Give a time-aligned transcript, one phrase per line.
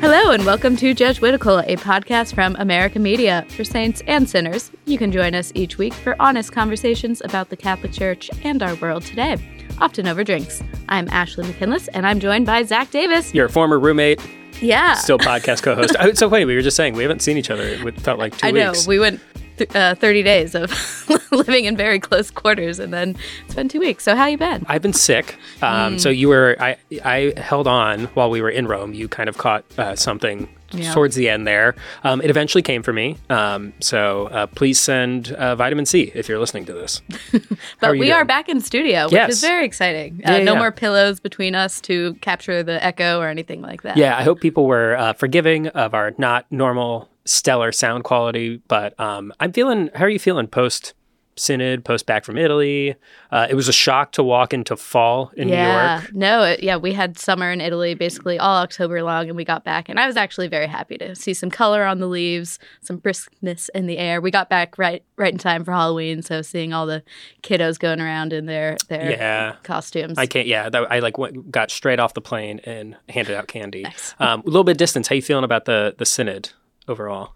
[0.00, 4.70] Hello, and welcome to Judge Jesuitical, a podcast from America Media for saints and sinners.
[4.84, 8.74] You can join us each week for honest conversations about the Catholic Church and our
[8.76, 9.36] world today,
[9.78, 10.62] often over drinks.
[10.88, 13.32] I'm Ashley McKinless, and I'm joined by Zac Davis.
[13.32, 14.20] Your former roommate,
[14.60, 14.94] Yeah.
[14.94, 15.96] still podcast co-host.
[16.00, 16.44] Oh, it's so funny.
[16.44, 17.62] We were just saying we haven't seen each other.
[17.62, 18.70] It felt like two I know.
[18.72, 18.86] weeks.
[18.86, 19.20] We went
[19.58, 20.72] th- uh, 30 days of
[21.32, 23.16] living in very close quarters, and then
[23.46, 24.04] it's been two weeks.
[24.04, 24.64] So, how you been?
[24.68, 25.36] I've been sick.
[25.62, 26.56] Um, So you were.
[26.60, 28.94] I I held on while we were in Rome.
[28.94, 30.94] You kind of caught uh, something Yeah.
[30.94, 31.74] towards the end there.
[32.02, 33.16] Um, it eventually came for me.
[33.28, 37.02] Um, so uh, please send uh, vitamin C if you're listening to this.
[37.80, 39.30] But are we are back in studio, which Yes.
[39.32, 40.20] is very exciting.
[40.20, 40.58] Yeah, uh, no yeah.
[40.58, 43.96] more pillows between us to capture the echo or anything like that.
[43.98, 48.60] Yeah, I hope people were uh, forgiving of our not normal stellar sound quality.
[48.68, 49.90] But um, I'm feeling.
[49.94, 50.94] How are you feeling post?
[51.34, 52.94] Synod, post back from Italy.
[53.30, 56.14] Uh, it was a shock to walk into fall in New yeah, York.
[56.14, 59.64] no, it, yeah, we had summer in Italy basically all October long, and we got
[59.64, 63.00] back, and I was actually very happy to see some color on the leaves, some
[63.00, 64.20] briskness in the air.
[64.20, 67.02] We got back right, right in time for Halloween, so seeing all the
[67.42, 69.54] kiddos going around in their their Yeah.
[69.62, 70.18] costumes.
[70.18, 70.46] I can't.
[70.46, 73.84] Yeah, that, I like went, got straight off the plane and handed out candy.
[73.84, 74.14] Nice.
[74.18, 75.08] Um, a little bit of distance.
[75.08, 76.50] How you feeling about the the synod
[76.88, 77.34] overall?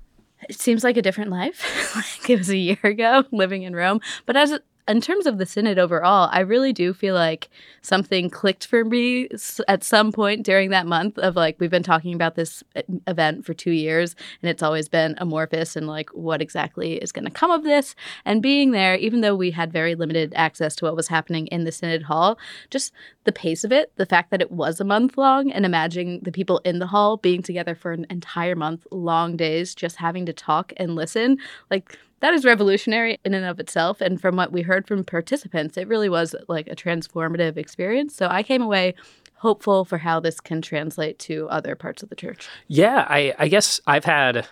[0.48, 1.64] it seems like a different life.
[1.97, 4.00] like it was a year ago living in Rome.
[4.27, 4.58] But as
[4.89, 7.48] in terms of the synod overall, I really do feel like
[7.83, 9.29] something clicked for me
[9.67, 13.45] at some point during that month of like we've been talking about this e- event
[13.45, 17.30] for 2 years and it's always been amorphous and like what exactly is going to
[17.30, 17.95] come of this?
[18.24, 21.64] And being there even though we had very limited access to what was happening in
[21.64, 22.39] the synod hall
[22.70, 22.92] just
[23.24, 26.33] the pace of it the fact that it was a month long and imagining the
[26.33, 30.33] people in the hall being together for an entire month long days just having to
[30.33, 31.39] talk and listen
[31.70, 35.77] like that is revolutionary in and of itself and from what we heard from participants
[35.77, 38.95] it really was like a transformative experience so i came away
[39.37, 43.49] hopeful for how this can translate to other parts of the church Yeah, I, I
[43.49, 44.47] guess I've had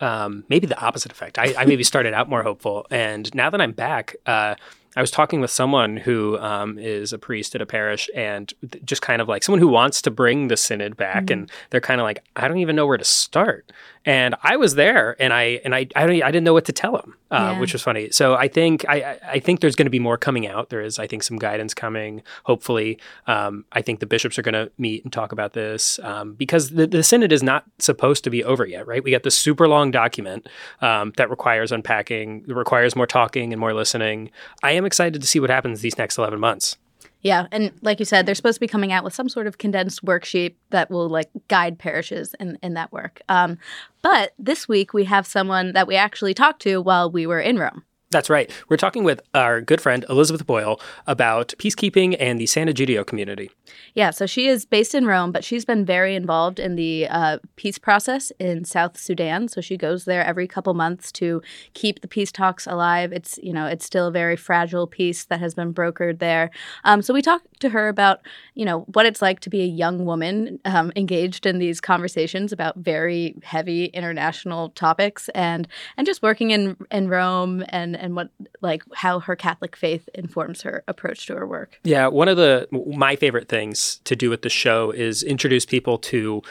[0.00, 1.38] um, maybe the opposite effect.
[1.38, 4.54] I, I maybe started out more hopeful, and now that I'm back, uh,
[4.94, 8.84] I was talking with someone who um, is a priest at a parish, and th-
[8.84, 12.00] just kind of like someone who wants to bring the synod back, and they're kind
[12.00, 13.72] of like, I don't even know where to start.
[14.06, 16.72] And I was there, and I and I I, don't, I didn't know what to
[16.72, 17.60] tell them, uh, Yeah.
[17.60, 18.10] which was funny.
[18.12, 20.70] So I think I I- I think there's going to be more coming out.
[20.70, 22.22] There is I think some guidance coming.
[22.44, 26.34] Hopefully, um, I think the bishops are going to meet and talk about this um,
[26.34, 29.02] because the, the synod is not supposed to be over yet, right?
[29.02, 30.48] We got this super long document
[30.80, 34.30] um, that requires unpacking, requires more talking and more listening.
[34.62, 36.76] I am excited to see what happens these next eleven months.
[37.22, 39.58] Yeah, and like you said, they're supposed to be coming out with some sort of
[39.58, 43.20] condensed worksheet that will like guide parishes in, in that work.
[43.28, 43.58] Um,
[44.02, 47.58] but this week we have someone that we actually talked to while we were in
[47.58, 47.84] Rome.
[48.16, 48.50] That's right.
[48.70, 53.50] We're talking with our good friend Elizabeth Boyle about peacekeeping and the Sant'Egidio community.
[53.92, 57.38] Yeah, so she is based in Rome, but she's been very involved in the uh,
[57.56, 59.48] peace process in South Sudan.
[59.48, 61.42] So she goes there every couple months to
[61.74, 63.12] keep the peace talks alive.
[63.12, 66.50] It's you know it's still a very fragile peace that has been brokered there.
[66.84, 68.20] Um, so we talked to her about
[68.54, 72.50] you know what it's like to be a young woman um, engaged in these conversations
[72.50, 78.30] about very heavy international topics and and just working in in Rome and and what
[78.62, 81.78] like how her Catholic faith informs her approach to her work.
[81.84, 85.98] Yeah, one of the my favorite things to do with the show is introduce people
[85.98, 86.42] to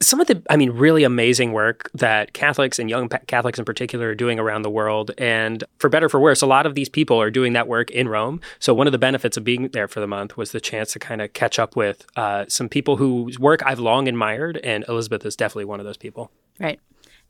[0.00, 4.08] some of the I mean really amazing work that Catholics and young Catholics in particular
[4.08, 6.88] are doing around the world and for better or for worse a lot of these
[6.88, 8.40] people are doing that work in Rome.
[8.58, 10.98] So one of the benefits of being there for the month was the chance to
[10.98, 15.24] kind of catch up with uh, some people whose work I've long admired and Elizabeth
[15.24, 16.30] is definitely one of those people.
[16.58, 16.80] Right.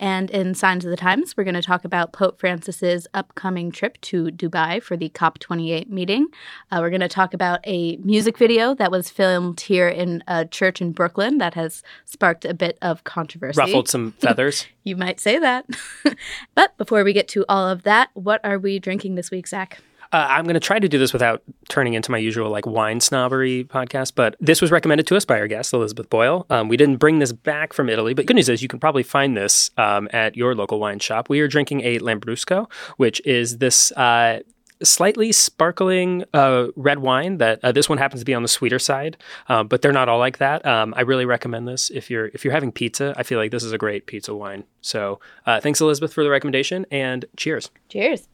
[0.01, 4.01] And in Signs of the Times, we're going to talk about Pope Francis's upcoming trip
[4.03, 6.27] to Dubai for the COP28 meeting.
[6.71, 10.45] Uh, we're going to talk about a music video that was filmed here in a
[10.45, 13.61] church in Brooklyn that has sparked a bit of controversy.
[13.61, 14.67] Ruffled some feathers.
[14.83, 15.67] You might say that.
[16.55, 19.81] but before we get to all of that, what are we drinking this week, Zac?
[20.15, 23.01] Uh, I'm going to try to do this without turning into my usual like wine
[23.01, 26.47] snobbery podcast, but this was recommended to us by our guest Elizabeth Boyle.
[26.51, 29.03] Um, we didn't bring this back from Italy, but good news is you can probably
[29.03, 31.29] find this um, at your local wine shop.
[31.29, 33.91] We are drinking a Lambrusco, which is this.
[33.93, 34.41] Uh,
[34.83, 38.79] slightly sparkling uh, red wine that uh, this one happens to be on the sweeter
[38.79, 39.17] side
[39.49, 42.45] uh, but they're not all like that um, i really recommend this if you're if
[42.45, 45.81] you're having pizza i feel like this is a great pizza wine so uh, thanks
[45.81, 48.29] elizabeth for the recommendation and cheers Cheers.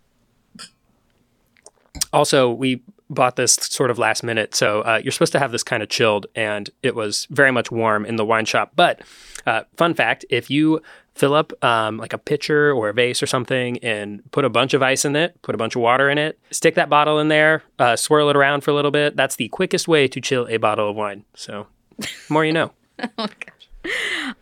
[2.12, 5.64] Also we bought this sort of last minute so uh, you're supposed to have this
[5.64, 8.72] kind of chilled and it was very much warm in the wine shop.
[8.76, 9.02] But
[9.46, 10.80] uh, fun fact if you
[11.14, 14.74] fill up um, like a pitcher or a vase or something and put a bunch
[14.74, 17.28] of ice in it put a bunch of water in it stick that bottle in
[17.28, 20.46] there uh, swirl it around for a little bit that's the quickest way to chill
[20.48, 21.24] a bottle of wine.
[21.34, 21.66] So
[22.28, 22.72] more you know.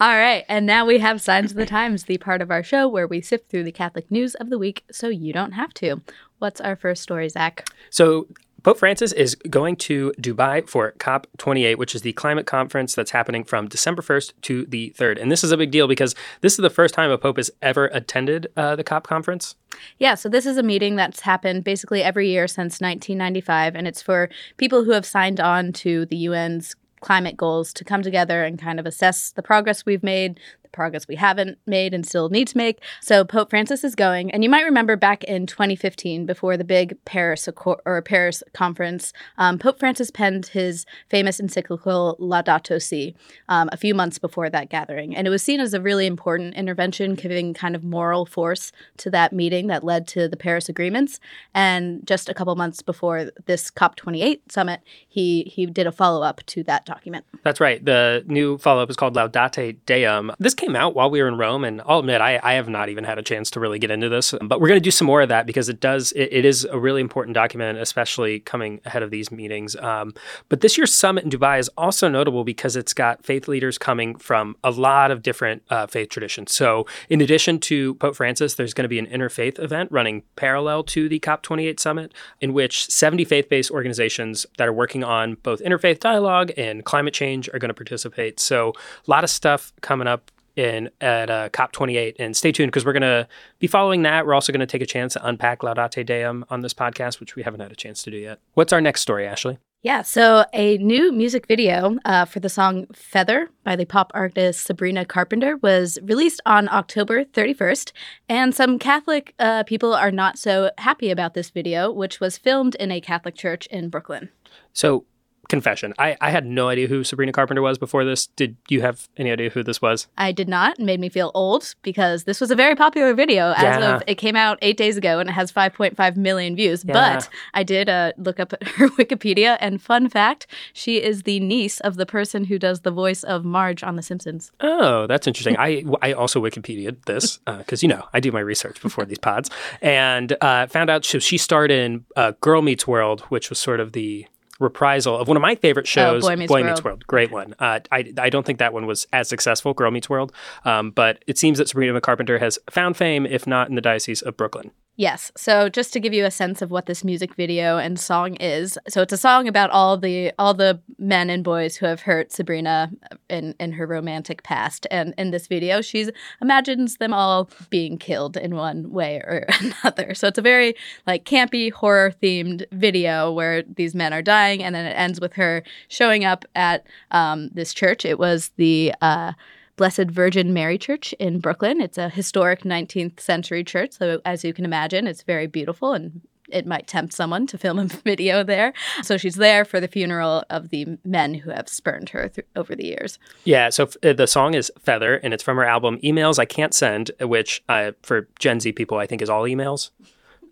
[0.00, 2.88] All right, and now we have Signs of the Times, the part of our show
[2.88, 6.02] where we sift through the Catholic news of the week so you don't have to.
[6.38, 7.69] What's our first story, Zac?
[7.90, 8.29] So
[8.64, 13.44] Pope Francis is going to Dubai for COP28, which is the climate conference that's happening
[13.44, 15.23] from December 1st to the 3rd.
[15.23, 17.50] And this is a big deal because this is the first time a pope has
[17.62, 19.55] ever attended uh, the COP conference.
[19.99, 24.02] Yeah, so this is a meeting that's happened basically every year since 1995, and it's
[24.02, 28.58] for people who have signed on to the UN's climate goals to come together and
[28.58, 30.40] kind of assess the progress we've made,
[30.72, 32.80] progress we haven't made and still need to make.
[33.00, 36.96] So Pope Francis is going, and you might remember back in 2015, before the big
[37.04, 43.14] Paris or Paris conference, um, Pope Francis penned his famous encyclical Laudato Si
[43.48, 46.54] um, a few months before that gathering, and it was seen as a really important
[46.54, 51.20] intervention, giving kind of moral force to that meeting that led to the Paris agreements.
[51.54, 56.44] And just a couple months before this COP28 summit, he he did a follow up
[56.46, 57.24] to that document.
[57.42, 57.84] That's right.
[57.84, 60.32] The new follow up is called Laudate Deum.
[60.38, 62.88] This came out while we were in Rome, and I'll admit I, I have not
[62.88, 65.06] even had a chance to really get into this, but we're going to do some
[65.06, 68.81] more of that because it does it, it is a really important document, especially coming
[68.84, 69.76] ahead of these meetings.
[69.76, 70.12] Um,
[70.49, 74.16] but this year's summit in Dubai is also notable because it's got faith leaders coming
[74.16, 76.52] from a lot of different uh, faith traditions.
[76.52, 80.82] So in addition to Pope Francis, there's going to be an interfaith event running parallel
[80.84, 86.00] to the COP28 summit, in which 70 faith-based organizations that are working on both interfaith
[86.00, 88.40] dialogue and climate change are going to participate.
[88.40, 88.72] So
[89.06, 92.16] a lot of stuff coming up in at uh, COP28.
[92.19, 93.28] And stay tuned because we're going to
[93.58, 94.26] be following that.
[94.26, 97.37] We're also going to take a chance to unpack Laudate Deum on this podcast, which
[97.37, 98.40] we haven't had a chance to do yet.
[98.55, 99.58] What's our next story, Ashley?
[99.82, 104.64] Yeah, so a new music video uh, for the song Feather by the pop artist
[104.64, 107.93] Sabrina Carpenter was released on October 31st.
[108.28, 112.75] And some Catholic uh, people are not so happy about this video, which was filmed
[112.75, 114.31] in a Catholic church in Brooklyn.
[114.72, 115.04] So
[115.48, 115.94] confession.
[115.98, 118.26] I, I had no idea who Sabrina Carpenter was before this.
[118.26, 120.06] Did you have any idea who this was?
[120.18, 120.78] I did not.
[120.78, 123.96] It made me feel old because this was a very popular video as Yeah.
[123.96, 126.84] of it came out eight days ago and it has 5.5 million views.
[126.84, 126.92] Yeah.
[126.92, 131.80] But I did uh, look up her Wikipedia and fun fact, she is the niece
[131.80, 134.52] of the person who does the voice of Marge on The Simpsons.
[134.60, 135.56] Oh, that's interesting.
[135.58, 139.50] I, I also Wikipedia'd this because, you know, I do my research before these pods
[139.80, 143.80] and uh, found out so she starred in uh, Girl Meets World, which was sort
[143.80, 144.26] of the
[144.58, 147.06] reprisal of one of my favorite shows, Boy Meets World.
[147.06, 147.55] Great one.
[147.58, 150.32] Uh, I, I don't think that one was as successful, Girl Meets World,
[150.64, 154.22] um, but it seems that Sabrina Carpenter has found fame, if not in the Diocese
[154.22, 154.72] of Brooklyn.
[154.98, 155.30] Yes.
[155.36, 158.76] So just to give you a sense of what this music video and song is,
[158.88, 162.32] so it's a song about all the all the men and boys who have hurt
[162.32, 162.90] Sabrina
[163.30, 166.10] in in her romantic past, and in this video, she
[166.42, 170.14] imagines them all being killed in one way or another.
[170.14, 170.74] So it's a very
[171.06, 175.34] like campy horror themed video where these men are dying, and then it ends with
[175.34, 178.04] her showing up at um, this church.
[178.04, 179.34] It was the uh,
[179.78, 181.80] Blessed Virgin Mary Church in Brooklyn.
[181.80, 183.92] It's a historic 19th century church.
[183.92, 186.20] So, as you can imagine, it's very beautiful and
[186.50, 188.73] it might tempt someone to film a video there.
[189.02, 192.75] So, she's there for the funeral of the men who have spurned her th- over
[192.75, 193.20] the years.
[193.44, 196.44] Yeah, so f- uh, the song is Feather, and it's from her album Emails I
[196.44, 199.90] Can't Send, which uh, for Gen Z people, I think is all emails.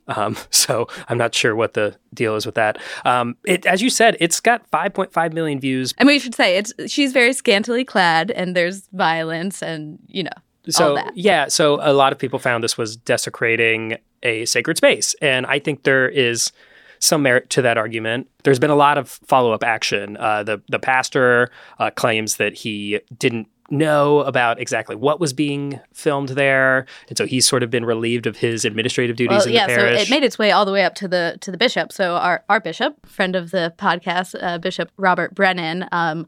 [0.09, 2.79] Um, so I'm not sure what the deal is with that.
[3.05, 5.95] Um, it, as you said, it's got 5.5 million views.
[5.99, 10.31] And we should say it's she's very scantily clad and there's violence and, you know,
[10.35, 11.17] all So that.
[11.17, 15.59] yeah, so a lot of people found this was desecrating a sacred space, and I
[15.61, 16.51] think there is
[16.99, 18.29] some merit to that argument.
[18.43, 20.17] There's been a lot of follow up action.
[20.17, 25.81] Uh, the the pastor uh, claims that he didn't know about exactly what was being
[25.93, 29.53] filmed there, and so he's sort of been relieved of his administrative duties Well, in
[29.53, 31.59] yeah, the so it made its way all the way up to the to the
[31.59, 31.93] bishop.
[31.93, 36.27] So our our bishop, friend of the podcast, uh, Bishop Robert Brennan, um,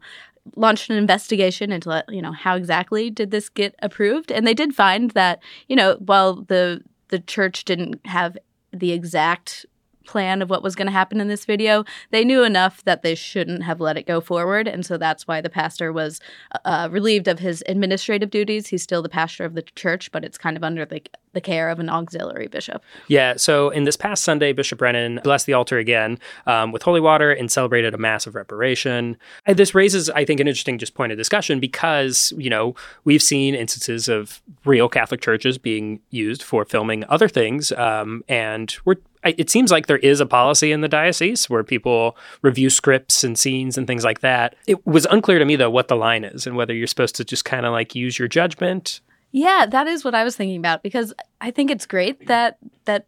[0.55, 4.75] launched an investigation into you know how exactly did this get approved, and they did
[4.75, 8.37] find that you know while the the church didn't have
[8.71, 9.65] the exact
[10.09, 11.85] plan of what was going to happen in this video.
[12.09, 14.67] They knew enough that they shouldn't have let it go forward.
[14.67, 16.19] And so that's why the pastor was
[16.65, 18.67] uh, relieved of his administrative duties.
[18.67, 21.69] He's still the pastor of the church, but it's kind of under the, the care
[21.69, 22.83] of an auxiliary bishop.
[23.07, 23.35] Yeah.
[23.37, 27.31] So in this past Sunday, Bishop Brennan blessed the altar again um, with holy water
[27.31, 29.15] and celebrated a mass of reparation.
[29.45, 32.73] And this raises, I think, an interesting just point of discussion because, you know,
[33.03, 37.71] we've seen instances of real Catholic churches being used for filming other things.
[37.73, 42.17] Um, and we're it seems like there is a policy in the diocese where people
[42.41, 44.55] review scripts and scenes and things like that.
[44.67, 47.25] It was unclear to me though what the line is and whether you're supposed to
[47.25, 49.01] just kind of like use your judgment.
[49.31, 53.05] Yeah, that is what I was thinking about because I think it's great that that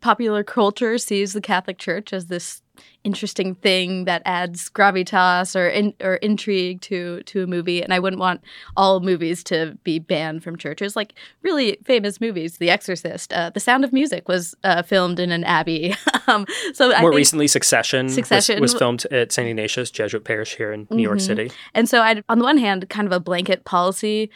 [0.00, 2.62] popular culture sees the Catholic Church as this
[3.04, 7.98] interesting thing that adds gravitas or in, or intrigue to to a movie and I
[7.98, 8.42] wouldn't want
[8.76, 10.96] all movies to be banned from churches.
[10.96, 15.32] Like really famous movies The Exorcist uh, The Sound of Music was uh, filmed in
[15.32, 15.94] an abbey.
[16.26, 20.72] Um, so more recently Succession, Succession was, was, filmed at St Ignatius Jesuit Parish here
[20.72, 20.98] in New mm-hmm.
[21.00, 21.50] York City.
[21.74, 24.30] And so I on the one hand kind of a blanket policy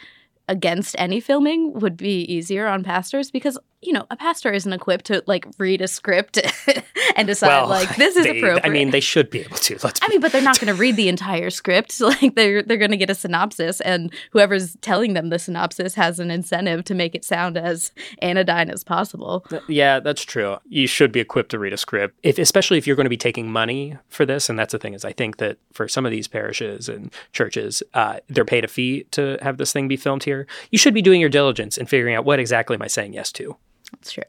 [0.47, 5.05] against any filming would be easier on pastors because you know a pastor isn't equipped
[5.05, 6.39] to like read a script
[7.15, 8.65] and decide well, like this is they, appropriate.
[8.65, 9.77] I mean, they should be able to.
[9.83, 9.99] Let's.
[10.03, 11.99] I mean, but they're not going to read the entire script.
[11.99, 16.19] like they're they're going to get a synopsis, and whoever's telling them the synopsis has
[16.19, 19.45] an incentive to make it sound as anodyne as possible.
[19.67, 20.57] Yeah, that's true.
[20.65, 23.17] You should be equipped to read a script, if especially if you're going to be
[23.17, 24.49] taking money for this.
[24.49, 27.83] And that's the thing is, I think that for some of these parishes and churches,
[27.93, 30.47] uh, they're paid a fee to have this thing be filmed here.
[30.71, 33.31] You should be doing your diligence and figuring out what exactly am I saying yes
[33.33, 33.57] to.
[33.91, 34.23] That's true.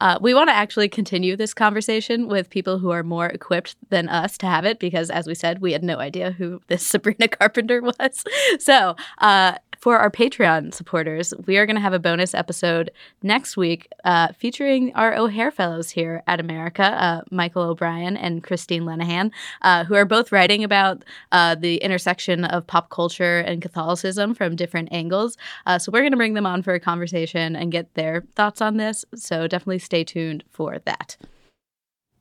[0.00, 4.08] Uh, we want to actually continue this conversation with people who are more equipped than
[4.08, 7.28] us to have it because, as we said, we had no idea who this Sabrina
[7.28, 8.24] Carpenter was.
[8.58, 12.90] So, uh, for our Patreon supporters, we are going to have a bonus episode
[13.22, 18.82] next week uh, featuring our O'Hare Fellows here at America, uh, Michael O'Brien and Christine
[18.82, 19.30] Lenahan,
[19.62, 24.56] uh, who are both writing about uh, the intersection of pop culture and Catholicism from
[24.56, 25.36] different angles.
[25.66, 28.60] Uh, so we're going to bring them on for a conversation and get their thoughts
[28.60, 29.04] on this.
[29.14, 31.16] So definitely stay tuned for that.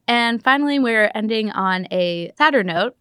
[0.07, 2.95] And finally, we're ending on a sadder note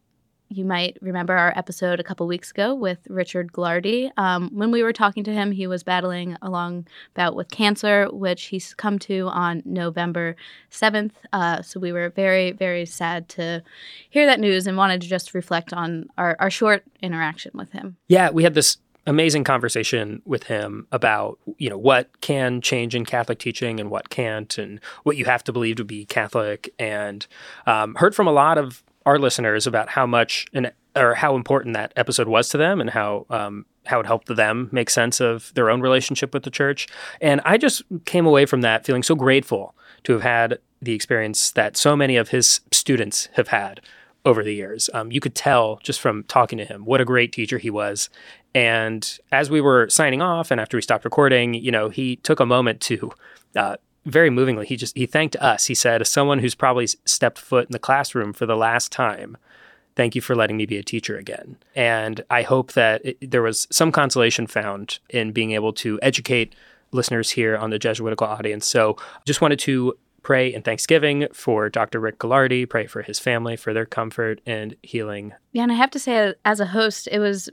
[0.49, 4.11] you might remember our episode a couple weeks ago with Richard Gaillardetz.
[4.17, 8.09] Um, when we were talking to him, he was battling a long bout with cancer,
[8.11, 10.37] which he succumbed to on November
[10.71, 11.13] 7th.
[11.33, 13.63] Uh, so we were very, very sad to
[14.11, 17.97] hear that news and wanted to just reflect on our, our short interaction with him.
[18.09, 23.05] Yeah, we had this amazing conversation with him about you know what can change in
[23.05, 27.27] Catholic teaching and what can't, and what you have to believe to be Catholic, and
[27.67, 31.75] um, heard from a lot of our listeners about how much and or how important
[31.75, 35.53] that episode was to them and how um, how it helped them make sense of
[35.55, 36.87] their own relationship with the church.
[37.21, 41.51] And I just came away from that feeling so grateful to have had the experience
[41.53, 43.81] that so many of his students have had
[44.25, 44.89] over the years.
[44.95, 48.09] Um, you could tell just from talking to him what a great teacher he was.
[48.55, 52.41] And as we were signing off, and after we stopped recording, you know, he took
[52.41, 53.11] a moment to
[53.57, 55.67] uh, very movingly, he just he thanked us.
[55.67, 59.37] He said, "As someone who's probably stepped foot in the classroom for the last time,
[59.97, 63.43] thank you for letting me be a teacher again." And I hope that it, there
[63.43, 66.55] was some consolation found in being able to educate
[66.93, 68.67] listeners here on the Jesuitical audience.
[68.67, 72.01] So, just wanted to pray in Thanksgiving for Dr.
[72.01, 75.35] Rick Gaillardetz, pray for his family, for their comfort and healing.
[75.53, 77.51] Yeah, and I have to say, as a host, it was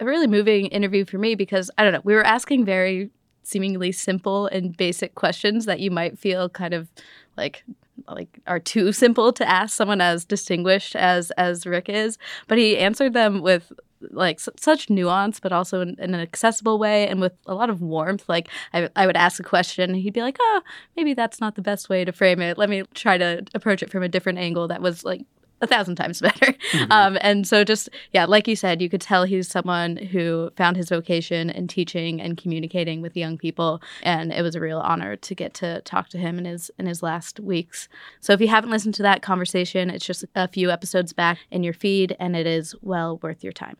[0.00, 3.10] a really moving interview for me because I don't know, we were asking very
[3.46, 6.88] seemingly simple and basic questions that you might feel kind of
[7.36, 7.64] like
[8.08, 12.78] like are too simple to ask someone as distinguished as as Rick is, but he
[12.78, 13.72] answered them with
[14.10, 17.80] like such nuance, but also in, in, an accessible way and with a lot of
[17.80, 18.28] warmth.
[18.28, 20.60] Like I, I would ask a question, and he'd be like, "Oh,
[20.96, 22.58] maybe that's not the best way to frame it.
[22.58, 25.22] Let me try to approach it from a different angle." That was like
[25.64, 26.52] a thousand times better.
[26.52, 26.92] Mm-hmm.
[26.92, 30.76] Um, and so, just yeah, like you said, you could tell he's someone who found
[30.76, 35.16] his vocation in teaching and communicating with young people, and it was a real honor
[35.16, 37.88] to get to talk to him in his in his last weeks.
[38.20, 41.62] So, if you haven't listened to that conversation, it's just a few episodes back in
[41.62, 43.76] your feed, and it is well worth your time.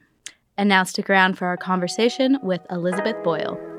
[0.57, 3.74] And now, stick around for our conversation with Elizabeth Boyle.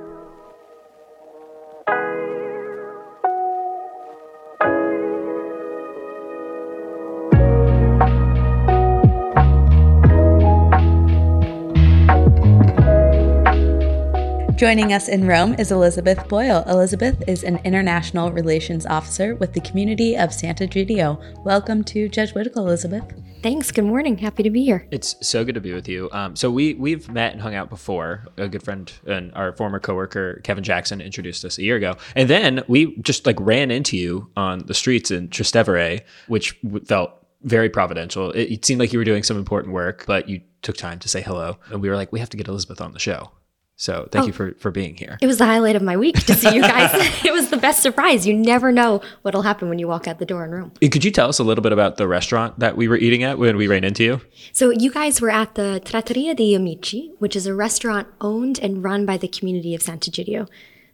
[14.65, 16.63] Joining us in Rome is Elizabeth Boyle.
[16.67, 21.43] Elizabeth is an international relations officer with the community of Santa Sant'Egidio.
[21.43, 23.03] Welcome to Jesuitical, Elizabeth.
[23.43, 23.71] Thanks.
[23.71, 24.17] Good morning.
[24.17, 24.87] Happy to be here.
[24.89, 26.09] It's so good to be with you.
[26.11, 28.25] Um, so we we've met and hung out before.
[28.37, 32.27] A good friend and our former coworker Kevin Jackson introduced us a year ago, and
[32.27, 37.11] then we just like ran into you on the streets in Trastevere, which felt
[37.43, 38.31] very providential.
[38.31, 41.07] It, it seemed like you were doing some important work, but you took time to
[41.07, 43.29] say hello, and we were like, we have to get Elizabeth on the show.
[43.77, 45.17] So thank oh, you for, for being here.
[45.21, 46.91] It was the highlight of my week to see you guys.
[47.25, 48.25] it was the best surprise.
[48.25, 50.71] You never know what'll happen when you walk out the door and room.
[50.81, 53.37] Could you tell us a little bit about the restaurant that we were eating at
[53.37, 54.21] when we ran into you?
[54.53, 58.83] So you guys were at the Trattoria degli Amici, which is a restaurant owned and
[58.83, 60.47] run by the community of Sant'Egidio.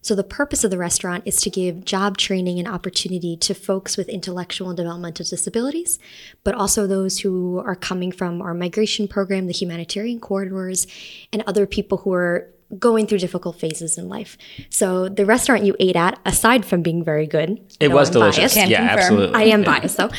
[0.04, 3.98] So the purpose of the restaurant is to give job training and opportunity to folks
[3.98, 6.00] with intellectual and developmental disabilities,
[6.44, 10.88] but also those who are coming from our migration program, the humanitarian corridors,
[11.32, 14.38] and other people who are going through difficult phases in life.
[14.70, 18.56] So the restaurant you ate at, aside from being very good, it was I'm delicious.
[18.56, 19.00] yeah, confirm.
[19.00, 19.36] absolutely.
[19.36, 20.10] I am biased though.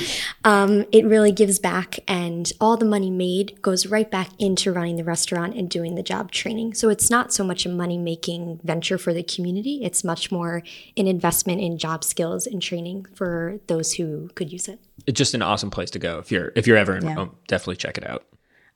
[0.44, 4.96] Um, it really gives back, and all the money made goes right back into running
[4.96, 6.74] the restaurant and doing the job training.
[6.74, 10.62] So it's not so much a money making venture for the community; it's much more
[10.96, 14.80] an investment in job skills and training for those who could use it.
[15.06, 17.14] It's just an awesome place to go if you're if you're ever in yeah.
[17.14, 17.36] Rome.
[17.48, 18.24] Definitely check it out.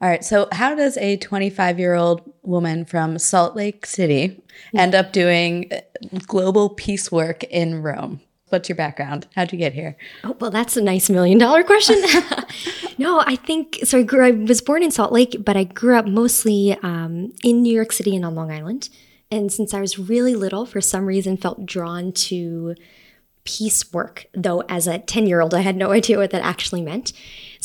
[0.00, 0.24] All right.
[0.24, 4.42] So, how does a 25 year old woman from Salt Lake City
[4.74, 5.70] end up doing
[6.26, 8.20] global peace work in Rome?
[8.50, 9.26] What's your background?
[9.34, 9.96] How'd you get here?
[10.22, 12.00] Oh, well, that's a nice million dollar question.
[12.98, 13.98] no, I think so.
[13.98, 17.62] I, grew, I was born in Salt Lake, but I grew up mostly um, in
[17.62, 18.88] New York City and on Long Island.
[19.30, 22.76] And since I was really little, for some reason, felt drawn to
[23.46, 26.82] peace work, though as a 10 year old, I had no idea what that actually
[26.82, 27.12] meant.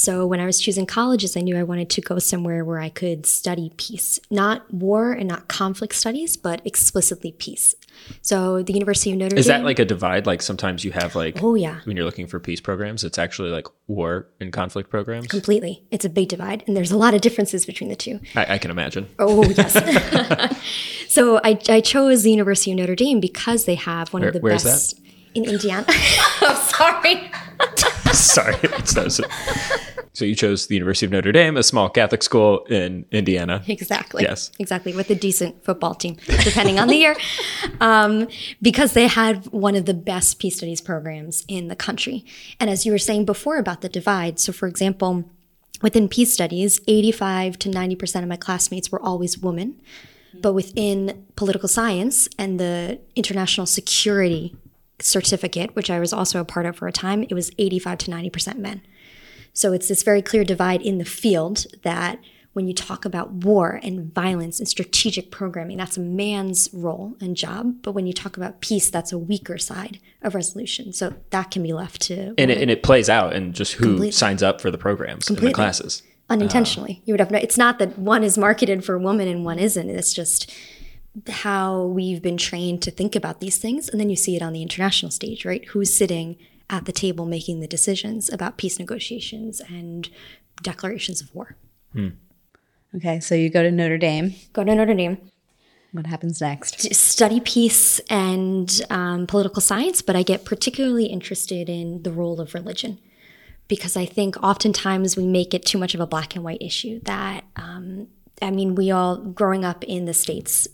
[0.01, 2.89] So when I was choosing colleges, I knew I wanted to go somewhere where I
[2.89, 7.75] could study peace, not war and not conflict studies, but explicitly peace.
[8.23, 9.57] So the University of Notre Is Dame.
[9.57, 10.25] Is that like a divide?
[10.25, 13.51] Like sometimes you have like, oh yeah, when you're looking for peace programs, it's actually
[13.51, 15.27] like war and conflict programs?
[15.27, 15.83] Completely.
[15.91, 16.63] It's a big divide.
[16.65, 18.19] And there's a lot of differences between the two.
[18.35, 19.07] I, I can imagine.
[19.19, 20.57] Oh, yes.
[21.07, 24.33] so I, I chose the University of Notre Dame because they have one where, of
[24.33, 24.99] the best.
[25.33, 25.85] In Indiana.
[26.41, 27.31] I'm sorry.
[28.13, 28.55] sorry.
[30.13, 33.63] so you chose the University of Notre Dame, a small Catholic school in Indiana.
[33.67, 34.23] Exactly.
[34.23, 34.51] Yes.
[34.59, 34.93] Exactly.
[34.93, 37.15] With a decent football team, depending on the year,
[37.79, 38.27] um,
[38.61, 42.25] because they had one of the best peace studies programs in the country.
[42.59, 45.23] And as you were saying before about the divide, so for example,
[45.81, 49.79] within peace studies, 85 to 90% of my classmates were always women.
[50.33, 54.55] But within political science and the international security
[55.03, 58.11] certificate, which I was also a part of for a time, it was 85 to
[58.11, 58.81] 90% men.
[59.53, 62.19] So it's this very clear divide in the field that
[62.53, 67.35] when you talk about war and violence and strategic programming, that's a man's role and
[67.35, 67.81] job.
[67.81, 70.91] But when you talk about peace, that's a weaker side of resolution.
[70.91, 72.33] So that can be left to.
[72.37, 74.11] And, it, and it, plays out in just who Completely.
[74.11, 75.47] signs up for the programs Completely.
[75.47, 76.03] in the classes.
[76.29, 76.97] Unintentionally.
[76.99, 79.59] Uh, you would have no, it's not that one is marketed for women and one
[79.59, 79.89] isn't.
[79.89, 80.51] It's just
[81.29, 83.89] how we've been trained to think about these things.
[83.89, 85.65] And then you see it on the international stage, right?
[85.65, 86.37] Who's sitting
[86.69, 90.09] at the table making the decisions about peace negotiations and
[90.63, 91.55] declarations of war.
[91.91, 92.09] Hmm.
[92.95, 94.35] Okay, so you go to Notre Dame.
[94.53, 95.17] Go to Notre Dame.
[95.91, 96.93] What happens next?
[96.95, 102.53] Study peace and um, political science, but I get particularly interested in the role of
[102.53, 102.97] religion
[103.67, 107.01] because I think oftentimes we make it too much of a black and white issue.
[107.03, 108.07] That, um,
[108.41, 110.67] I mean, we all, growing up in the States,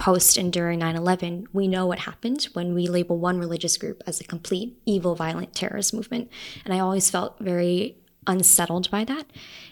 [0.00, 4.02] post and during 9 11, we know what happened when we label one religious group
[4.06, 6.28] as a complete evil, violent terrorist movement.
[6.64, 9.26] And I always felt very unsettled by that.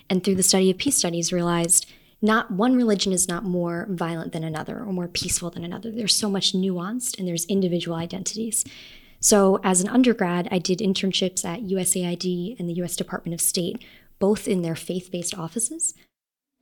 [0.09, 4.33] And through the study of peace studies, realized not one religion is not more violent
[4.33, 5.91] than another or more peaceful than another.
[5.91, 8.64] There's so much nuanced and there's individual identities.
[9.21, 13.83] So, as an undergrad, I did internships at USAID and the US Department of State,
[14.19, 15.95] both in their faith based offices.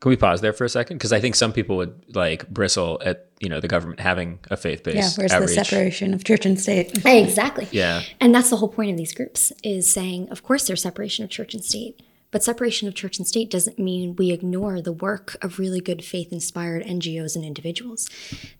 [0.00, 0.98] Can we pause there for a second?
[0.98, 4.56] Because I think some people would like bristle at you know the government having a
[4.56, 4.96] faith based.
[4.96, 5.56] Yeah, where's outreach.
[5.56, 7.04] the separation of church and state?
[7.06, 7.66] Exactly.
[7.72, 11.24] Yeah, and that's the whole point of these groups is saying, of course, there's separation
[11.24, 14.92] of church and state, but separation of church and state doesn't mean we ignore the
[14.92, 18.10] work of really good faith inspired NGOs and individuals.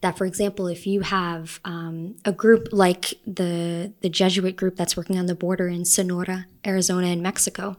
[0.00, 4.96] That, for example, if you have um, a group like the the Jesuit group that's
[4.96, 7.76] working on the border in Sonora, Arizona, and Mexico,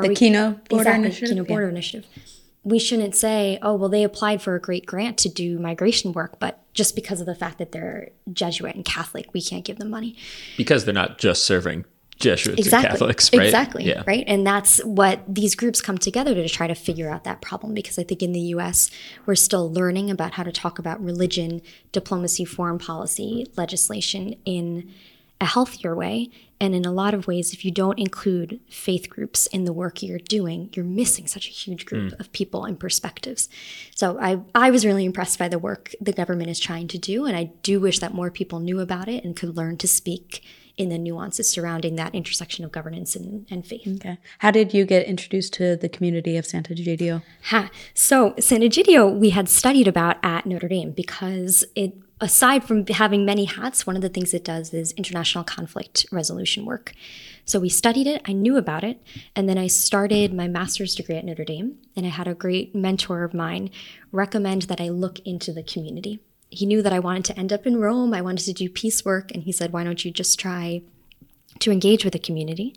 [0.00, 1.28] the we, Kino Border exactly, Initiative.
[1.28, 1.72] Kino Border yeah.
[1.72, 2.06] Initiative
[2.66, 6.40] we shouldn't say, oh, well, they applied for a great grant to do migration work,
[6.40, 9.88] but just because of the fact that they're Jesuit and Catholic, we can't give them
[9.88, 10.16] money.
[10.56, 11.84] Because they're not just serving
[12.18, 12.88] Jesuits exactly.
[12.88, 13.44] and Catholics, right?
[13.44, 13.84] Exactly.
[13.84, 14.02] Yeah.
[14.04, 14.24] Right.
[14.26, 17.72] And that's what these groups come together to try to figure out that problem.
[17.72, 18.90] Because I think in the US,
[19.26, 24.92] we're still learning about how to talk about religion, diplomacy, foreign policy, legislation in
[25.40, 26.30] a healthier way.
[26.58, 30.02] And in a lot of ways, if you don't include faith groups in the work
[30.02, 32.20] you're doing, you're missing such a huge group Mm.
[32.20, 33.48] of people and perspectives.
[33.94, 37.26] So I, I was really impressed by the work the government is trying to do.
[37.26, 40.42] And I do wish that more people knew about it and could learn to speak
[40.78, 43.86] in the nuances surrounding that intersection of governance and, and faith.
[43.96, 44.18] Okay.
[44.38, 47.22] How did you get introduced to the community of Sant'Egidio?
[47.44, 47.70] Ha.
[47.94, 53.44] So Sant'Egidio we had studied about at Notre Dame because it aside from having many
[53.44, 56.92] hats, one of the things it does is international conflict resolution work.
[57.44, 59.02] So we studied it, I knew about it,
[59.34, 62.74] and then I started my master's degree at Notre Dame, and I had a great
[62.74, 63.70] mentor of mine
[64.12, 66.20] recommend that I look into the community.
[66.48, 69.04] He knew that I wanted to end up in Rome, I wanted to do peace
[69.04, 70.82] work, and he said, "Why don't you just try
[71.58, 72.74] to engage with the community?"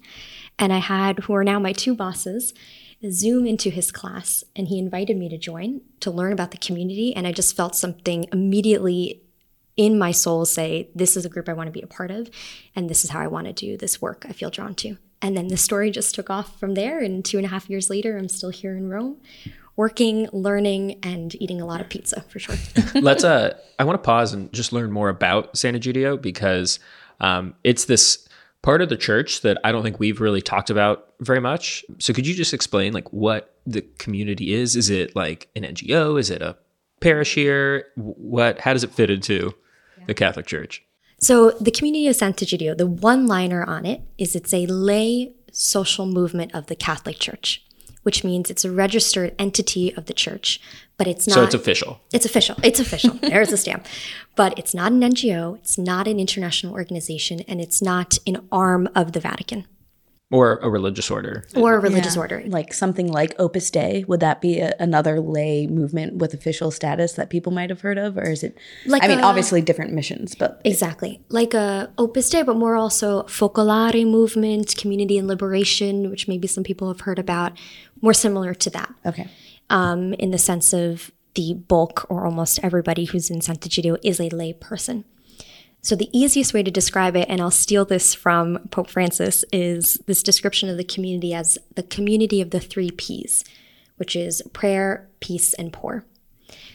[0.57, 2.53] And I had who are now my two bosses
[3.09, 7.15] Zoom into his class and he invited me to join to learn about the community.
[7.15, 9.21] And I just felt something immediately
[9.79, 12.29] in my soul say, This is a group I want to be a part of.
[12.75, 14.97] And this is how I want to do this work I feel drawn to.
[15.21, 16.99] And then the story just took off from there.
[16.99, 19.21] And two and a half years later, I'm still here in Rome,
[19.77, 22.55] working, learning, and eating a lot of pizza for sure.
[23.01, 26.79] Let's uh I want to pause and just learn more about Sant'Egidio because
[27.21, 28.27] um, it's this
[28.61, 31.85] part of the church that I don't think we've really talked about very much.
[31.99, 34.75] So could you just explain like what the community is?
[34.75, 36.19] Is it like an NGO?
[36.19, 36.57] Is it a
[36.99, 37.85] parish here?
[37.95, 39.53] What how does it fit into
[40.09, 40.83] the Catholic Church?
[41.21, 46.05] So, the community of Sant'Egidio, the one liner on it is it's a lay social
[46.05, 47.65] movement of the Catholic Church,
[48.03, 50.61] which means it's a registered entity of the church,
[50.97, 51.35] but it's not.
[51.35, 51.99] So it's official.
[52.13, 52.55] It's official.
[52.63, 53.11] It's official.
[53.21, 53.85] There's a stamp.
[54.35, 58.87] But it's not an NGO, it's not an international organization, and it's not an arm
[58.95, 59.67] of the Vatican
[60.31, 61.43] Or a religious order.
[61.55, 62.43] or a religious order.
[62.45, 67.13] Like something like Opus Dei, would that be a, another lay movement with official status
[67.13, 68.15] that people might have heard of?
[68.15, 71.19] Or is it, Like I mean, obviously different missions, but Exactly.
[71.29, 76.63] Like a Opus Dei, but more also Focolare movement, Communion and Liberation, which maybe some
[76.63, 77.57] people have heard about,
[78.01, 78.93] more similar to that.
[79.05, 79.27] okay.
[79.71, 84.29] um, in the sense of the bulk or almost everybody who's in Sant'Egidio is a
[84.29, 85.05] lay person.
[85.81, 89.95] So the easiest way to describe it, and I'll steal this from Pope Francis, is
[90.07, 93.45] this description of the community as the community of the three P's,
[93.95, 96.05] which is prayer, peace, and poor.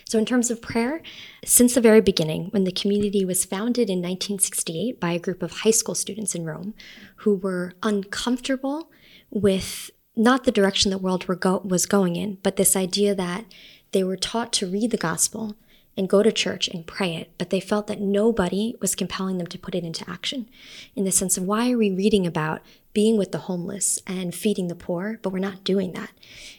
[0.07, 1.03] So, in terms of prayer,
[1.45, 5.59] since the very beginning, when the community was founded in 1968 by a group of
[5.59, 6.75] high school students in Rome
[7.17, 8.91] who were uncomfortable
[9.31, 13.45] with not the direction the world go- was going in, but this idea that
[13.93, 15.57] they were taught to read the gospel
[15.97, 19.47] and go to church and pray it, but they felt that nobody was compelling them
[19.47, 20.49] to put it into action.
[20.97, 22.63] In the sense of why are we reading about
[22.95, 26.11] being with the homeless and feeding the poor, but we're not doing that.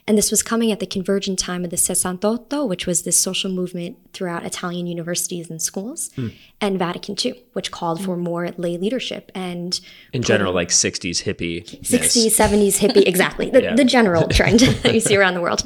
[0.06, 3.50] And this was coming at the convergent time of the Sessantotto, which was this social
[3.50, 6.28] movement throughout Italian universities and schools, hmm.
[6.60, 9.80] and Vatican II, which called for more lay leadership and
[10.12, 11.64] In general, like 60s hippie.
[11.82, 13.50] 60s, 70s hippie, exactly.
[13.50, 13.76] The, Yeah.
[13.76, 15.64] the general trend that you see around the world.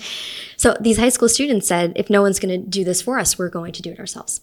[0.55, 3.39] So these high school students said, if no one's going to do this for us,
[3.39, 4.41] we're going to do it ourselves.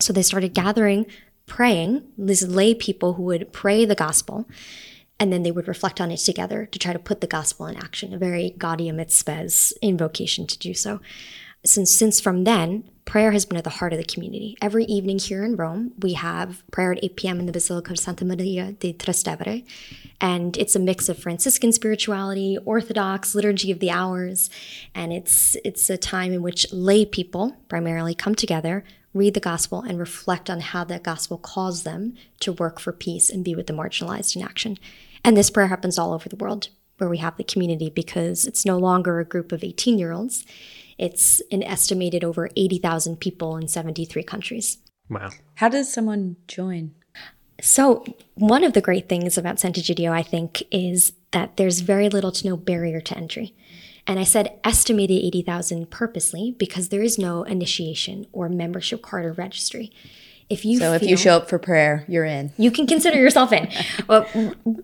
[0.00, 1.06] So they started gathering,
[1.46, 4.46] praying, these lay people who would pray the gospel,
[5.20, 7.76] and then they would reflect on it together to try to put the gospel in
[7.76, 11.00] action, a very Gaudium et Spes invocation to do so.
[11.62, 14.56] Since, since from then, prayer has been at the heart of the community.
[14.62, 17.38] Every evening here in Rome, we have prayer at 8 p.m.
[17.38, 19.66] in the Basilica of Santa Maria di Trastevere,
[20.22, 24.48] and it's a mix of Franciscan spirituality, Orthodox liturgy of the hours,
[24.94, 29.82] and it's it's a time in which lay people primarily come together, read the gospel,
[29.82, 33.66] and reflect on how that gospel calls them to work for peace and be with
[33.66, 34.78] the marginalized in action.
[35.24, 38.66] And this prayer happens all over the world where we have the community because it's
[38.66, 40.44] no longer a group of 18 year olds.
[40.98, 44.78] It's an estimated over 80,000 people in 73 countries.
[45.08, 45.30] Wow.
[45.54, 46.94] How does someone join?
[47.62, 48.04] So,
[48.34, 52.48] one of the great things about Sant'Egidio, I think, is that there's very little to
[52.48, 53.54] no barrier to entry.
[54.06, 59.32] And I said estimated 80,000 purposely because there is no initiation or membership card or
[59.32, 59.92] registry.
[60.50, 62.52] If you So if you show up for prayer, you're in.
[62.58, 63.68] you can consider yourself in.
[64.08, 64.26] Well,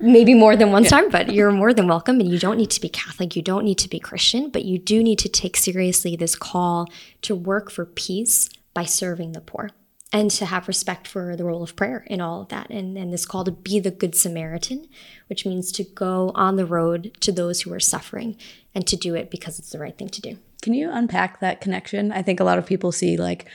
[0.00, 2.20] maybe more than one time, but you're more than welcome.
[2.20, 4.78] And you don't need to be Catholic, you don't need to be Christian, but you
[4.78, 6.86] do need to take seriously this call
[7.22, 9.70] to work for peace by serving the poor
[10.12, 12.70] and to have respect for the role of prayer in all of that.
[12.70, 14.86] And, and this call to be the Good Samaritan,
[15.28, 18.36] which means to go on the road to those who are suffering
[18.74, 20.38] and to do it because it's the right thing to do.
[20.62, 22.12] Can you unpack that connection?
[22.12, 23.46] I think a lot of people see like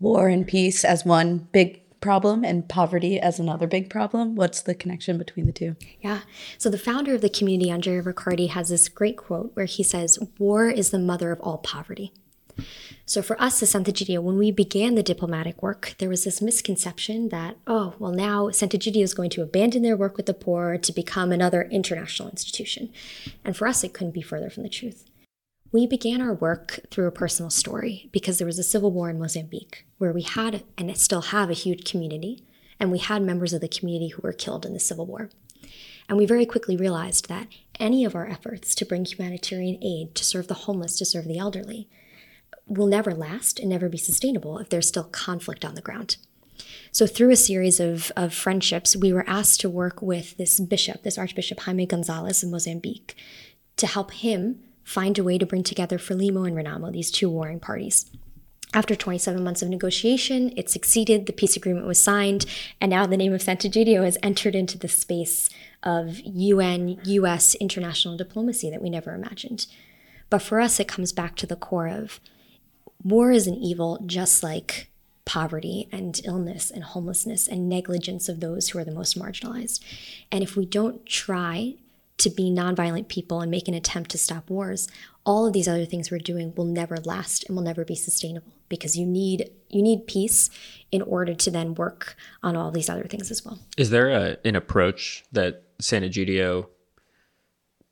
[0.00, 4.34] war and peace as one big problem and poverty as another big problem?
[4.34, 5.76] What's the connection between the two?
[6.00, 6.20] Yeah.
[6.58, 10.18] So the founder of the community, Andrea Riccardi, has this great quote where he says,
[10.38, 12.12] War is the mother of all poverty.
[13.04, 17.28] So for us as Sant'Egidio, when we began the diplomatic work, there was this misconception
[17.28, 20.92] that, oh, well, now Sant'Egidio is going to abandon their work with the poor to
[20.92, 22.92] become another international institution.
[23.44, 25.04] And for us, it couldn't be further from the truth.
[25.76, 29.18] We began our work through a personal story because there was a civil war in
[29.18, 32.42] Mozambique where we had and still have a huge community,
[32.80, 35.28] and we had members of the community who were killed in the civil war.
[36.08, 40.24] And we very quickly realized that any of our efforts to bring humanitarian aid, to
[40.24, 41.90] serve the homeless, to serve the elderly,
[42.66, 46.16] will never last and never be sustainable if there's still conflict on the ground.
[46.90, 51.02] So, through a series of, of friendships, we were asked to work with this bishop,
[51.02, 53.14] this Archbishop Jaime Gonçalves of Mozambique,
[53.76, 57.58] to help him find a way to bring together Frelimo and Renamo, these two warring
[57.58, 58.08] parties.
[58.72, 62.46] After 27 months of negotiation, it succeeded, the peace agreement was signed,
[62.80, 65.50] and now the name of Sant'Egidio has entered into the space
[65.82, 69.66] of UN, US international diplomacy that we never imagined.
[70.30, 72.20] But for us, it comes back to the core of
[73.02, 74.88] war is an evil just like
[75.24, 79.80] poverty and illness and homelessness and negligence of those who are the most marginalized.
[80.30, 81.74] And if we don't try
[82.18, 84.88] to be nonviolent people and make an attempt to stop wars,
[85.24, 88.52] all of these other things we're doing will never last and will never be sustainable
[88.68, 90.48] because you need you need peace
[90.90, 93.58] in order to then work on all these other things as well.
[93.76, 96.68] Is there a, an approach that Sant'Egidio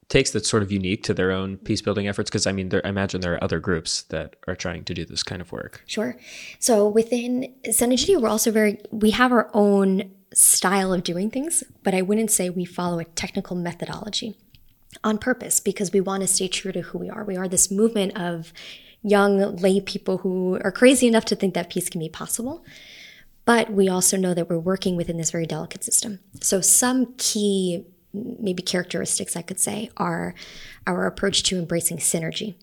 [0.08, 2.30] takes that's sort of unique to their own peace building efforts?
[2.30, 5.04] Because I mean, there, I imagine there are other groups that are trying to do
[5.04, 5.82] this kind of work.
[5.86, 6.16] Sure.
[6.60, 11.94] So within Sant'Egidio, we're also very we have our own style of doing things, but
[11.94, 14.36] I wouldn't say we follow a technical methodology
[15.02, 17.24] on purpose because we want to stay true to who we are.
[17.24, 18.52] We are this movement of
[19.02, 22.64] young lay people who are crazy enough to think that peace can be possible.
[23.44, 26.20] But we also know that we're working within this very delicate system.
[26.40, 30.34] So, some key, maybe characteristics I could say, are
[30.86, 32.54] our approach to embracing synergy.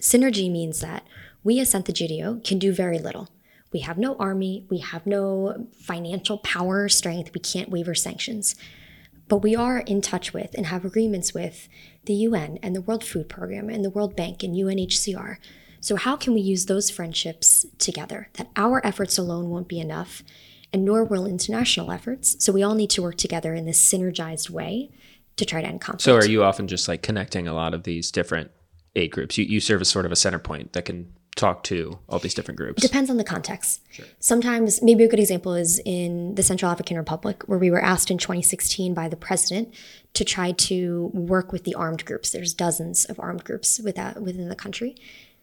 [0.00, 1.06] Synergy means that
[1.44, 3.28] we as Sant'Egidio can do very little
[3.72, 8.54] we have no army, we have no financial power, strength, we can't waiver sanctions.
[9.28, 11.68] But we are in touch with and have agreements with
[12.04, 15.36] the UN and the World Food Program and the World Bank and UNHCR.
[15.80, 18.28] So, how can we use those friendships together?
[18.34, 20.22] That our efforts alone won't be enough,
[20.72, 22.36] and nor will international efforts.
[22.44, 24.90] So, we all need to work together in this synergized way
[25.36, 26.02] to try to end conflict.
[26.02, 28.50] So, are you often just like connecting a lot of these different
[28.94, 29.38] aid groups?
[29.38, 32.34] You, you serve as sort of a center point that can talk to all these
[32.34, 32.82] different groups?
[32.82, 33.80] Depends on the context.
[33.90, 34.06] Sure.
[34.18, 38.10] Sometimes, maybe a good example is in the Central African Republic, where we were asked
[38.10, 39.72] in 2016 by the president
[40.14, 42.30] to try to work with the armed groups.
[42.30, 44.94] There's dozens of armed groups within the country.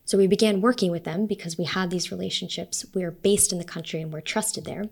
[0.06, 2.86] So we began working with them because we had these relationships.
[2.93, 4.86] We're based in the country and we're trusted there.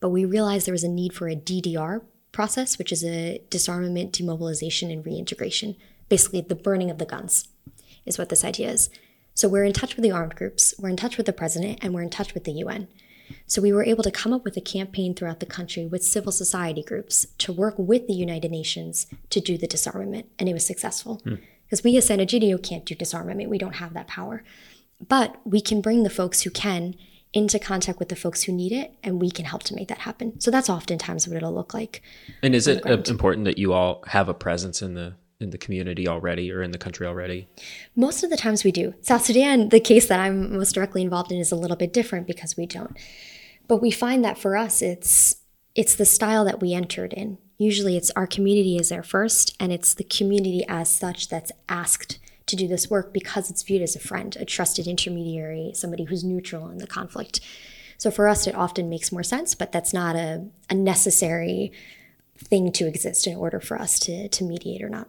[0.00, 4.12] But we realized there was a need for a DDR process, which is a disarmament,
[4.12, 5.76] demobilization, and reintegration.
[6.08, 7.48] Basically, the burning of the guns
[8.06, 8.88] is what this idea is.
[9.34, 11.94] So we're in touch with the armed groups, we're in touch with the president, and
[11.94, 12.88] we're in touch with the UN.
[13.46, 16.32] So we were able to come up with a campaign throughout the country with civil
[16.32, 20.66] society groups to work with the United Nations to do the disarmament, and it was
[20.66, 21.20] successful.
[21.24, 21.88] Because hmm.
[21.88, 24.42] we as Sant'Egidio can't do disarmament, we don't have that power.
[25.06, 26.94] But we can bring the folks who can
[27.32, 29.98] into contact with the folks who need it, and we can help to make that
[29.98, 30.38] happen.
[30.38, 32.02] So that's oftentimes what it'll look like.
[32.42, 36.08] And is it important that you all have a presence in the in the community
[36.08, 37.48] already or in the country already?
[37.96, 38.94] Most of the times we do.
[39.00, 42.26] South Sudan, the case that I'm most directly involved in is a little bit different
[42.26, 42.96] because we don't.
[43.68, 45.36] But we find that for us it's
[45.74, 47.38] it's the style that we entered in.
[47.56, 52.18] Usually it's our community is there first and it's the community as such that's asked
[52.46, 56.24] to do this work because it's viewed as a friend, a trusted intermediary, somebody who's
[56.24, 57.40] neutral in the conflict.
[57.96, 61.72] So for us it often makes more sense, but that's not a, a necessary
[62.36, 65.08] thing to exist in order for us to, to mediate or not.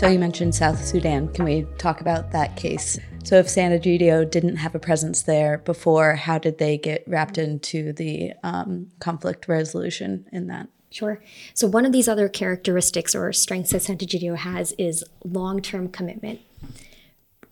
[0.00, 1.28] So you mentioned South Sudan.
[1.28, 2.98] Can we talk about that case?
[3.22, 7.92] So if Sant'Egidio didn't have a presence there before, how did they get wrapped into
[7.92, 10.68] the um, conflict resolution in that?
[10.90, 11.22] Sure.
[11.52, 16.40] So one of these other characteristics or strengths that Sant'Egidio has is long-term commitment.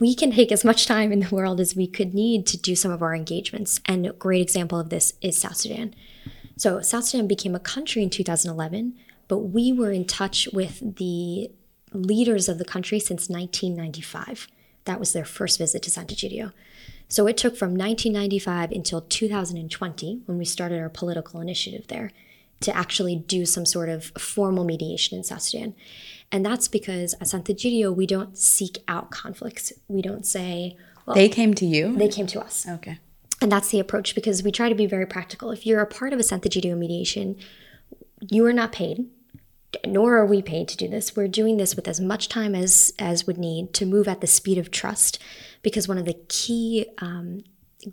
[0.00, 2.74] We can take as much time in the world as we could need to do
[2.74, 3.78] some of our engagements.
[3.84, 5.94] And a great example of this is South Sudan.
[6.56, 8.94] So South Sudan became a country in 2011,
[9.28, 11.50] but we were in touch with the
[11.92, 14.48] leaders of the country since 1995.
[14.84, 16.52] That was their first visit to Sant'Egidio.
[17.08, 22.12] So it took from 1995 until 2020, when we started our political initiative there,
[22.60, 25.74] to actually do some sort of formal mediation in South Sudan.
[26.30, 29.72] And that's because at Sant'Egidio, we don't seek out conflicts.
[29.88, 31.96] We don't say, well, They came to you?
[31.96, 32.66] they came to us.
[32.68, 32.98] okay.
[33.40, 35.50] And that's the approach because we try to be very practical.
[35.52, 37.36] If you're a part of a Sant'Egidio mediation,
[38.20, 39.06] you are not paid,
[39.86, 41.14] nor are we paid to do this.
[41.14, 44.26] We're doing this with as much time as as would need to move at the
[44.26, 45.18] speed of trust,
[45.62, 47.42] because one of the key um,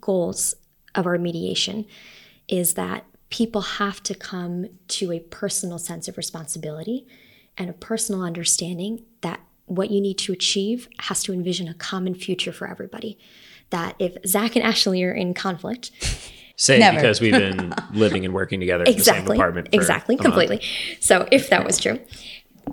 [0.00, 0.54] goals
[0.94, 1.86] of our mediation
[2.48, 7.06] is that people have to come to a personal sense of responsibility
[7.58, 12.14] and a personal understanding that what you need to achieve has to envision a common
[12.14, 13.18] future for everybody.
[13.70, 15.90] That if Zac and Ashley are in conflict,
[16.56, 16.96] Say Never.
[16.96, 19.68] because we've been living and working together in the same apartment.
[19.68, 20.24] For exactly, a month.
[20.24, 20.62] completely.
[21.00, 22.00] So if that was true,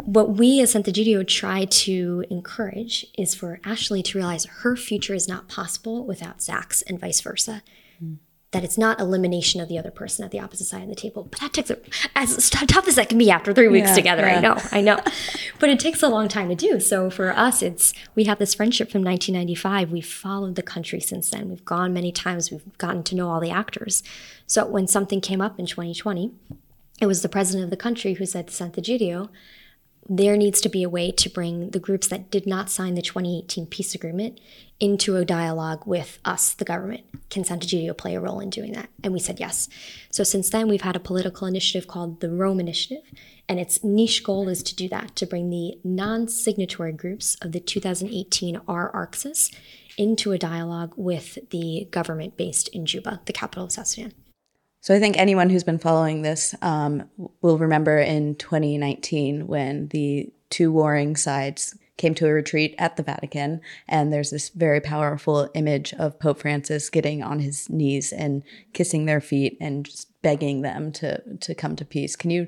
[0.06, 5.28] what we as Sant'Egidio try to encourage is for Ashley to realize her future is
[5.28, 7.62] not possible without Zac's and vice versa.
[8.54, 11.28] That it's not elimination of the other person at the opposite side of the table.
[11.30, 11.78] But that takes a,
[12.16, 14.26] as tough as that can be after three weeks Yeah, together.
[14.26, 15.00] I know, I know.
[15.60, 16.80] But it takes a long time to do.
[16.80, 19.92] So for us, it's we have this friendship from 1995.
[19.92, 21.50] We've followed the country since then.
[21.50, 22.52] We've gone many times.
[22.52, 24.04] We've gotten to know all the actors.
[24.46, 26.32] So when something came up in 2020,
[27.00, 29.30] it was the president of the country who said to Sant'Egidio,
[30.10, 33.02] there needs to be a way to bring the groups that did not sign the
[33.02, 34.40] 2018 peace agreement
[34.80, 37.04] into a dialogue with us, the government.
[37.30, 38.90] Can Santa Sant'Egidio play a role in doing that?
[39.04, 39.70] And we said yes.
[40.12, 43.04] So since then, we've had a political initiative called the Rome Initiative,
[43.48, 47.60] and its niche goal is to do that, to bring the non-signatory groups of the
[47.60, 49.56] 2018 R-ARCSS
[49.98, 54.14] into a dialogue with the government based in Juba, the capital of South Sudan.
[54.84, 57.10] So I think anyone who's been following this um,
[57.42, 63.04] will remember in 2019 when the two warring sides came to a retreat at the
[63.04, 68.44] Vatican, and there's this very powerful image of Pope Francis getting on his knees and
[68.74, 72.18] kissing their feet and just begging them to to come to peace.
[72.18, 72.46] Can you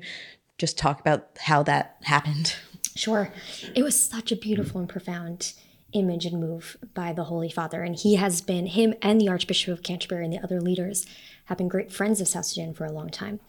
[0.58, 2.54] just talk about how that happened?
[2.94, 3.32] Sure.
[3.74, 5.54] It was such a beautiful and profound
[5.92, 7.82] image and move by the Holy Father.
[7.82, 11.06] And he has been, him and the Archbishop of Canterbury and the other leaders
[11.46, 13.40] have been great friends of South Sudan for a long time.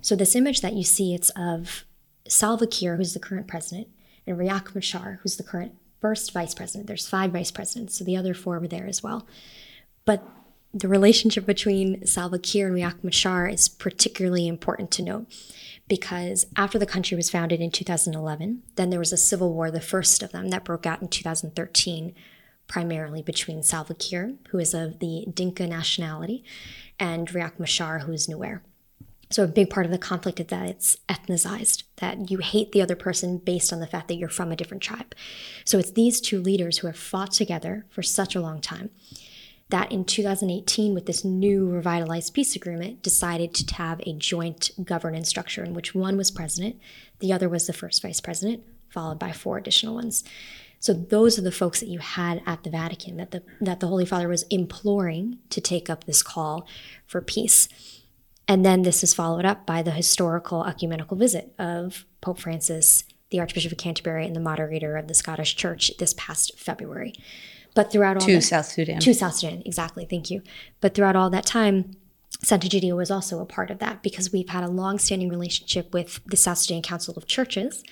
[0.00, 1.84] So this image that you see, it's of
[2.28, 3.88] Salva Kiir, who's the current president,
[4.26, 6.86] and Riek Machar, who's the current first vice president.
[6.86, 9.26] There's five vice presidents, so the other four were there as well.
[10.04, 10.22] But
[10.72, 15.26] the relationship between Salva Kiir and Riek Machar is particularly important to note
[15.88, 19.80] because after the country was founded in 2011, then there was a civil war, the
[19.80, 22.14] first of them, that broke out in 2013,
[22.70, 26.44] primarily between Salva Kiir, who is of the Dinka nationality,
[27.00, 28.60] and Riek Machar, who is Nuer.
[29.28, 32.80] So a big part of the conflict is that it's ethnicized, that you hate the
[32.80, 35.16] other person based on the fact that you're from a different tribe.
[35.64, 38.90] So it's these two leaders who have fought together for such a long time
[39.70, 45.28] that in 2018, with this new revitalized peace agreement, decided to have a joint governance
[45.28, 46.76] structure in which one was president,
[47.18, 50.24] the other was the first vice president, followed by four additional ones.
[50.82, 53.86] So those are the folks that you had at the Vatican that the that the
[53.86, 56.66] Holy Father was imploring to take up this call
[57.06, 57.68] for peace.
[58.48, 63.38] And then this is followed up by the historical ecumenical visit of Pope Francis, the
[63.38, 67.12] Archbishop of Canterbury, and the moderator of the Scottish Church this past February.
[67.74, 68.98] But throughout all To that- South Sudan.
[69.00, 70.04] to South Sudan, exactly.
[70.04, 70.42] Thank you.
[70.80, 71.92] But throughout all that time,
[72.42, 76.36] Sant'Egidio was also a part of that because we've had a long-standing relationship with the
[76.36, 77.84] South Sudan Council of Churches,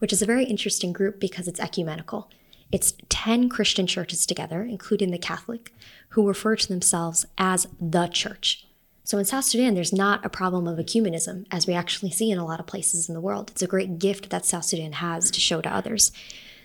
[0.00, 2.28] which is a very interesting group because it's ecumenical.
[2.72, 5.72] It's 10 Christian churches together, including the Catholic,
[6.10, 8.66] who refer to themselves as the church.
[9.04, 12.38] So in South Sudan, there's not a problem of ecumenism, as we actually see in
[12.38, 13.50] a lot of places in the world.
[13.50, 16.12] It's a great gift that South Sudan has to show to others.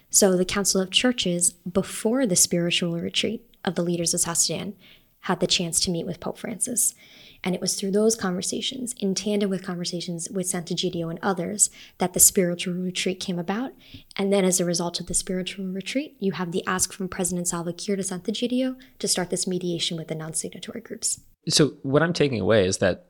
[0.09, 4.75] So the Council of Churches, before the spiritual retreat of the leaders of South Sudan,
[5.21, 6.95] had the chance to meet with Pope Francis.
[7.47, 12.11] And it was through those conversations, in tandem with conversations with Sant'Egidio and others, that
[12.11, 13.71] the spiritual retreat came about.
[14.17, 17.47] And then, as a result of the spiritual retreat, you have the ask from President
[17.47, 21.21] Salva Kiir to Sant'Egidio to start this mediation with the non signatory groups.
[21.47, 23.05] So what I'm taking away is that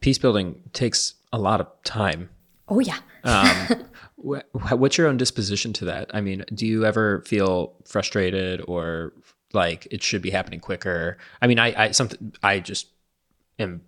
[0.00, 2.28] peace building takes a lot of time.
[2.68, 2.98] Oh, yeah.
[3.24, 6.10] Um, Wh- What's your own disposition to that?
[6.12, 9.14] I mean, do you ever feel frustrated or
[9.54, 11.16] like it should be happening quicker.
[11.40, 12.88] I mean, I I something I just
[13.58, 13.82] am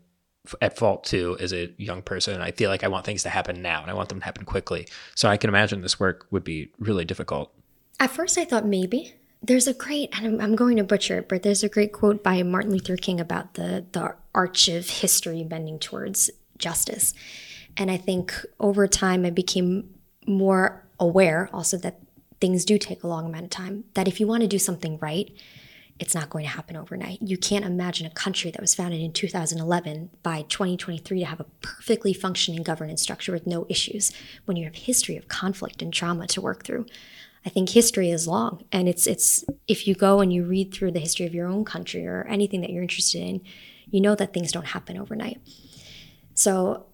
[0.61, 2.41] at fault too as a young person.
[2.41, 4.45] I feel like I want things to happen now and I want them to happen
[4.45, 4.89] quickly.
[5.15, 7.53] So I can imagine this work would be really difficult.
[7.99, 9.15] At first, I thought maybe.
[9.43, 12.23] There's a great, and I'm, I'm going to butcher it, but there's a great quote
[12.23, 17.15] by Martin Luther King about the the arch of history bending towards justice.
[17.77, 19.95] And I think over time, I became
[20.27, 22.01] more aware also that
[22.41, 23.85] things do take a long amount of time.
[23.95, 25.31] That if you want to do something right,
[26.01, 27.21] it's not going to happen overnight.
[27.21, 31.47] You can't imagine a country that was founded in 2011 by 2023 to have a
[31.61, 34.11] perfectly functioning governance structure with no issues
[34.47, 36.87] when you have history of conflict and trauma to work through.
[37.45, 40.93] I think history is long and it's it's if you go and you read through
[40.93, 43.43] the history of your own country or anything that you're interested in,
[43.91, 45.41] you know that things don't happen overnight.
[46.35, 46.87] So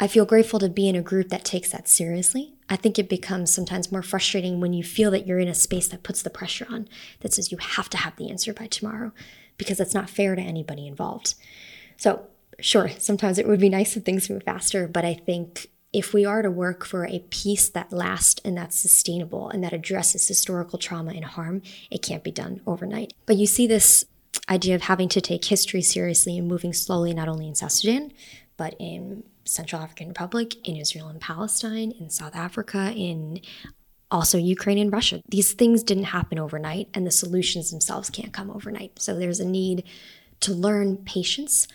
[0.00, 2.54] I feel grateful to be in a group that takes that seriously.
[2.70, 5.88] I think it becomes sometimes more frustrating when you feel that you're in a space
[5.88, 6.88] that puts the pressure on,
[7.20, 9.12] that says you have to have the answer by tomorrow,
[9.56, 11.34] because that's not fair to anybody involved.
[11.96, 12.26] So,
[12.60, 16.24] sure, sometimes it would be nice if things move faster, but I think if we
[16.24, 20.78] are to work for a peace that lasts and that's sustainable and that addresses historical
[20.78, 23.14] trauma and harm, it can't be done overnight.
[23.24, 24.04] But you see this
[24.50, 28.12] idea of having to take history seriously and moving slowly, not only in South Sudan,
[28.56, 33.40] but in Central African Republic, in Israel and Palestine, in South Africa, in
[34.10, 35.22] also Ukraine and Russia.
[35.28, 39.00] These things didn't happen overnight, and the solutions themselves can't come overnight.
[39.00, 39.84] So there's a need
[40.40, 41.68] to learn patience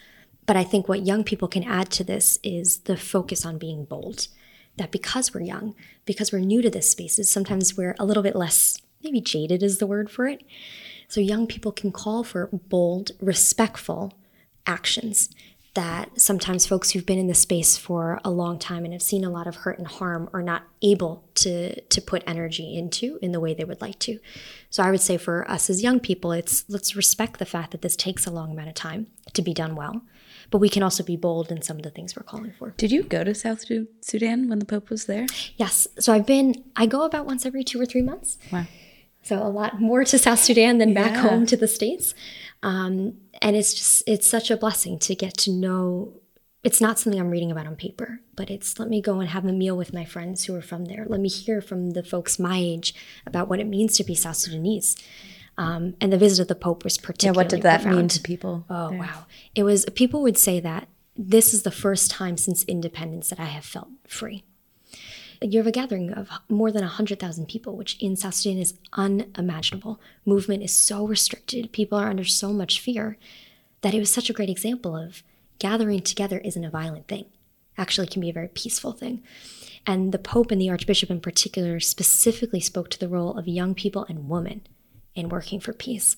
[0.46, 3.86] but I think what young people can add to this is the focus on being
[3.86, 4.28] bold.
[4.78, 8.36] That because we're young, because we're new to this spaces, sometimes we're a little bit
[8.36, 10.44] less, maybe jaded is the word for it.
[11.08, 14.14] So young people can call for bold, respectful
[14.66, 15.30] actions
[15.74, 19.24] that sometimes folks who've been in the space for a long time and have seen
[19.24, 23.32] a lot of hurt and harm are not able to to put energy into in
[23.32, 24.20] the way they would like to.
[24.70, 27.82] So I would say for us as young people, it's let's respect the fact that
[27.82, 30.04] this takes a long amount of time to be done well
[30.54, 32.76] but we can also be bold in some of the things we're calling for.
[32.78, 33.66] Did you go to South
[34.02, 35.26] Sudan when the Pope was there?
[35.58, 35.88] Yes.
[35.98, 38.38] So I've been, I go about once every two or three months.
[38.52, 38.66] Wow.
[39.24, 42.14] So a lot more to South Sudan than back home to the States.
[42.64, 46.14] Um, and it's just, it's such a blessing to get to know.
[46.64, 49.46] It's not something I'm reading about on paper, but it's let me go and have
[49.46, 51.06] a meal with my friends who are from there.
[51.08, 52.96] Let me hear from the folks my age
[53.28, 54.96] about what it means to be South Sudanese.
[55.58, 57.36] Um, and the visit of the Pope was particularly.
[57.36, 57.98] Yeah, what did that profound.
[57.98, 58.66] mean to people?
[58.70, 59.00] Oh there?
[59.00, 59.26] wow!
[59.54, 63.46] It was people would say that this is the first time since independence that I
[63.46, 64.46] have felt free.
[65.44, 70.00] You have a gathering of more than 100,000 people, which in South Sudan is unimaginable.
[70.26, 73.18] Movement is so restricted, people are under so much fear
[73.82, 75.22] that it was such a great example of
[75.60, 77.26] gathering together isn't a violent thing.
[77.78, 79.22] Actually, can be a very peaceful thing.
[79.86, 83.76] And the Pope and the Archbishop in particular specifically spoke to the role of young
[83.76, 84.62] people and women
[85.14, 86.16] in working for peace.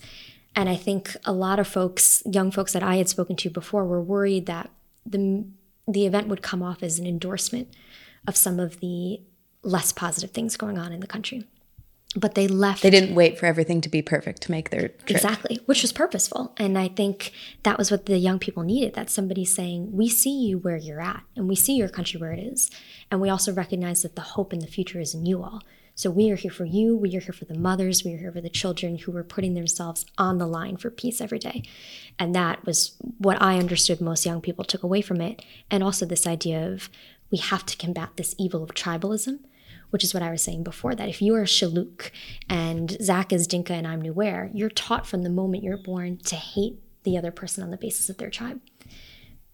[0.55, 3.85] And I think a lot of folks, young folks that I had spoken to before,
[3.85, 4.69] were worried that
[5.05, 5.45] the
[5.87, 7.67] the event would come off as an endorsement
[8.27, 9.21] of some of the
[9.63, 11.45] less positive things going on in the country.
[12.17, 12.81] But they left.
[12.81, 15.09] They didn't wait for everything to be perfect to make their trip.
[15.09, 16.53] Exactly, which was purposeful.
[16.55, 20.45] And I think that was what the young people needed that somebody saying, We see
[20.45, 22.71] you where you're at, and we see your country where it is.
[23.11, 25.61] And we also recognize that the hope in the future is in you all.
[25.97, 26.95] So we are here for you.
[26.95, 28.03] We are here for the mothers.
[28.03, 31.21] We are here for the children who are putting themselves on the line for peace
[31.21, 31.63] every day.
[32.19, 35.41] And that was what I understood most young people took away from it.
[35.71, 36.89] And also this idea of
[37.31, 39.39] we have to combat this evil of tribalism,
[39.89, 42.11] which is what I was saying before that if you are a Shilluk
[42.49, 46.35] and Zac is Dinka and I'm Nuer, you're taught from the moment you're born to
[46.35, 48.61] hate the other person on the basis of their tribe.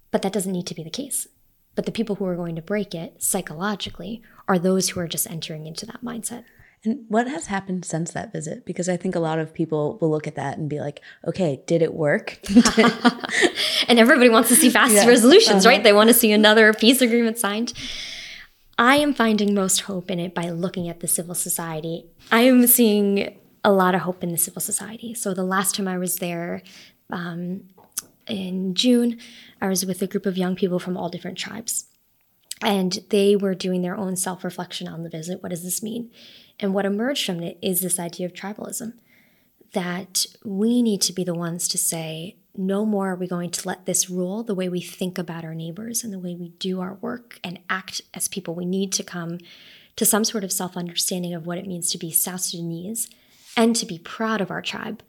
[0.09, 1.28] But that doesn't need to be the case.
[1.76, 5.30] But the people who are going to break it psychologically are those who are just
[5.30, 6.43] entering into that mindset.
[6.84, 8.65] And what has happened since that visit?
[8.65, 11.61] Because I think a lot of people will look at that and be like, okay,
[11.67, 12.39] did it work?
[13.88, 15.05] and everybody wants to see fast yeah.
[15.05, 15.75] resolutions, uh-huh.
[15.75, 15.84] right?
[15.84, 17.73] They want to see another peace agreement signed.
[18.79, 22.05] I am finding most hope in it by looking at the civil society.
[22.32, 25.13] I am seeing a lot of hope in the civil society.
[25.13, 26.63] So the last time I was there,
[27.11, 27.65] um,
[28.27, 29.19] in June,
[29.61, 31.86] I was with a group of young people from all different tribes.
[32.64, 35.41] And they were doing their own self reflection on the visit.
[35.41, 36.12] What does this mean?
[36.59, 38.93] And what emerged from it is this idea of tribalism
[39.74, 43.68] that we need to be the ones to say, no more are we going to
[43.68, 46.82] let this rule the way we think about our neighbors and the way we do
[46.82, 48.53] our work and act as people.
[48.53, 49.39] We need to come
[49.95, 53.09] to some sort of self understanding of what it means to be South Sudanese
[53.55, 55.01] and to be proud of our tribe,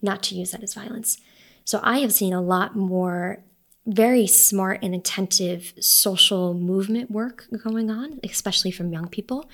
[0.00, 1.18] not to use that as violence.
[1.64, 3.42] So I have seen a lot more
[3.86, 9.50] very smart and attentive social movement work going on, especially from young people,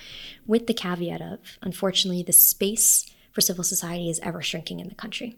[0.46, 4.94] with the caveat of, unfortunately, the space for civil society is ever shrinking in the
[4.94, 5.36] country.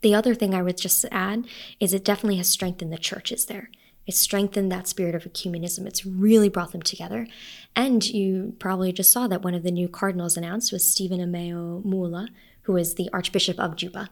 [0.00, 1.46] The other thing I would just add
[1.80, 3.70] is it definitely has strengthened the churches there.
[4.06, 5.84] It's strengthened that spirit of ecumenism.
[5.86, 7.26] It's really brought them together.
[7.74, 11.84] And you probably just saw that one of the new cardinals announced was Stephen Ameyu
[11.84, 12.28] Mulla,
[12.62, 14.08] who is the Archbishop of Juba.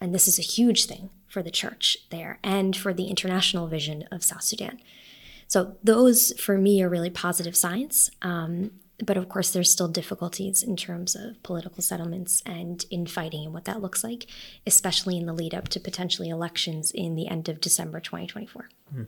[0.00, 4.04] And this is a huge thing for the church there and for the international vision
[4.10, 4.80] of South Sudan.
[5.46, 8.10] So, those for me are really positive signs.
[8.22, 8.72] Um,
[9.04, 13.64] but of course, there's still difficulties in terms of political settlements and infighting and what
[13.64, 14.26] that looks like,
[14.66, 18.68] especially in the lead up to potentially elections in the end of December 2024.
[18.92, 19.02] Hmm.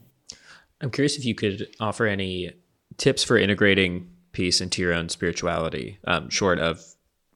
[0.81, 2.53] I'm curious if you could offer any
[2.97, 6.85] tips for integrating peace into your own spirituality, um, short of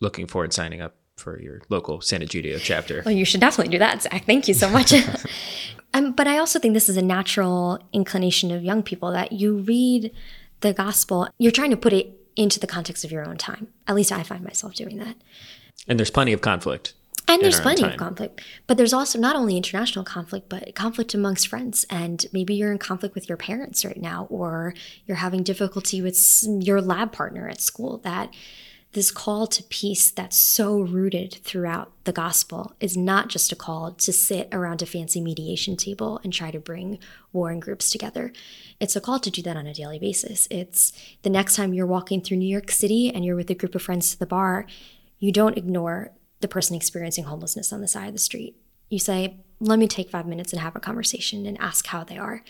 [0.01, 3.03] looking forward signing up for your local Sant'Egidio chapter.
[3.05, 4.25] Well, you should definitely do that, Zac.
[4.25, 4.93] Thank you so much.
[5.95, 9.59] um, but I also think this is a natural inclination of young people that you
[9.59, 10.13] read
[10.61, 13.69] the gospel, you're trying to put it into the context of your own time.
[13.87, 15.17] At least I find myself doing that.
[15.89, 16.95] And there's plenty of conflict.
[17.29, 18.41] And there's plenty of conflict.
[18.67, 21.87] But there's also not only international conflict, but conflict amongst friends.
[21.89, 24.75] And maybe you're in conflict with your parents right now, or
[25.07, 27.99] you're having difficulty with your lab partner at school.
[27.99, 28.35] That
[28.93, 33.93] this call to peace that's so rooted throughout the gospel is not just a call
[33.93, 36.99] to sit around a fancy mediation table and try to bring
[37.33, 38.33] warring groups together.
[38.81, 40.49] It's a call to do that on a daily basis.
[40.51, 43.77] It's the next time you're walking through New York City and you're with a group
[43.77, 44.67] of friends to the bar,
[45.21, 46.11] you don't ignore
[46.41, 48.57] the person experiencing homelessness on the side of the street.
[48.89, 52.19] You say, let me take five minutes and have a conversation and ask how they
[52.19, 52.43] are.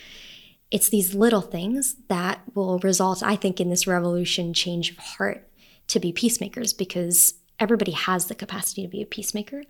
[0.71, 5.50] It's these little things that will result, I think, in this revolution change of heart
[5.91, 9.63] to be peacemakers because everybody has the capacity to be a peacemaker.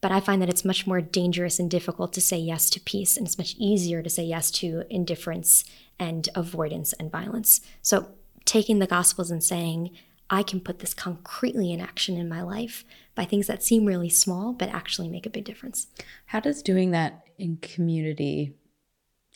[0.00, 3.16] But I find that it's much more dangerous and difficult to say yes to peace,
[3.16, 5.64] and it's much easier to say yes to indifference
[5.98, 7.60] and avoidance and violence.
[7.82, 8.08] So,
[8.44, 9.90] taking the Gospels and saying,
[10.28, 12.84] I can put this concretely in action in my life
[13.14, 15.86] by things that seem really small, but actually make a big difference.
[16.26, 18.54] How does doing that in community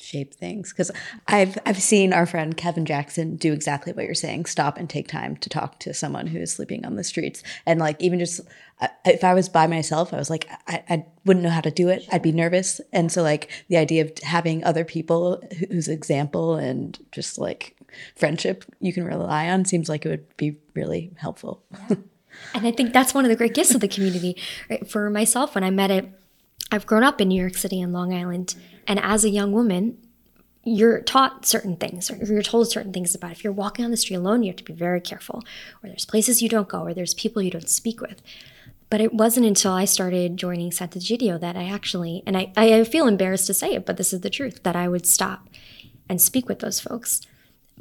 [0.01, 0.72] shape things.
[0.72, 0.90] Because
[1.26, 5.09] I've I've seen our friend Kevin Jackson do exactly what you're saying stop and take
[5.09, 7.42] time to talk to someone who is sleeping on the streets.
[7.66, 8.40] And like even just
[8.80, 11.70] uh, if I was by myself I was like I, I wouldn't know how to
[11.70, 12.07] do it.
[12.11, 12.80] I'd be nervous.
[12.92, 17.76] And so like the idea of having other people whose example and just like
[18.16, 21.62] friendship you can rely on seems like it would be really helpful.
[21.88, 21.96] Yeah.
[22.55, 24.36] and I think that's one of the great gifts of the community
[24.68, 24.88] right?
[24.88, 26.09] for myself when I met it
[26.72, 28.54] I've grown up in New York City and Long Island
[28.86, 29.98] and as a young woman,
[30.64, 33.32] you're taught certain things, or you're told certain things about.
[33.32, 35.42] If you're walking on the street alone, you have to be very careful,
[35.82, 38.20] or there's places you don't go, or there's people you don't speak with.
[38.90, 43.06] But it wasn't until I started joining Sant'Egidio that I actually, and I, I feel
[43.06, 45.48] embarrassed to say it, but this is the truth, that I would stop
[46.08, 47.22] and speak with those folks.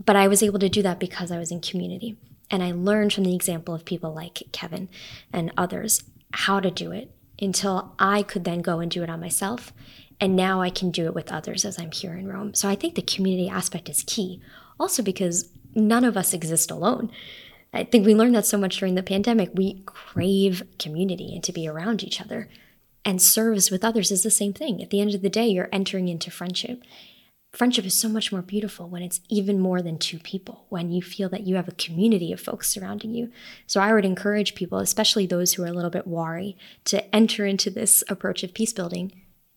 [0.06, 2.18] But I was able to do that because I was in community.
[2.52, 4.90] And I learned from the example of people like Kevin
[5.34, 7.12] and others how to do it
[7.42, 9.74] until I could then go and do it on myself
[10.20, 12.54] and now I can do it with others as I'm here in Rome.
[12.54, 14.42] So I think the community aspect is key.
[14.80, 17.12] Also, because none of us exist alone.
[17.74, 19.52] I think we learned that so much during the pandemic.
[19.54, 22.50] We crave community and to be around each other.
[23.06, 24.82] And service with others is the same thing.
[24.82, 26.84] At the end of the day, you're entering into friendship.
[27.52, 31.02] Friendship is so much more beautiful when it's even more than two people, when you
[31.02, 33.32] feel that you have a community of folks surrounding you.
[33.66, 37.46] So I would encourage people, especially those who are a little bit wary, to enter
[37.46, 39.12] into this approach of peace building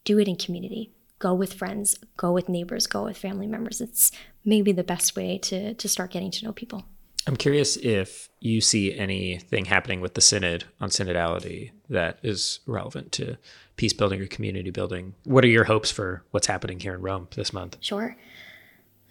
[0.04, 0.92] do it in community.
[1.18, 3.80] Go with friends, go with neighbors, go with family members.
[3.80, 4.10] It's
[4.44, 6.84] maybe the best way to, to start getting to know people.
[7.26, 13.12] I'm curious if you see anything happening with the synod on synodality that is relevant
[13.12, 13.38] to
[13.76, 15.14] peace building or community building.
[15.24, 17.76] What are your hopes for what's happening here in Rome this month?
[17.80, 18.16] Sure.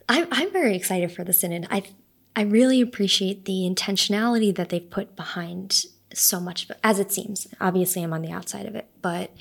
[0.09, 1.67] I'm, I'm very excited for the synod.
[1.71, 1.83] I
[2.35, 7.47] I really appreciate the intentionality that they've put behind so much as it seems.
[7.59, 9.31] Obviously, I'm on the outside of it, but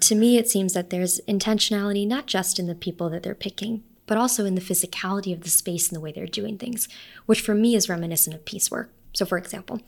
[0.00, 3.84] to me, it seems that there's intentionality not just in the people that they're picking,
[4.06, 6.88] but also in the physicality of the space and the way they're doing things,
[7.26, 8.92] which for me is reminiscent of peace work.
[9.12, 9.80] So, for example,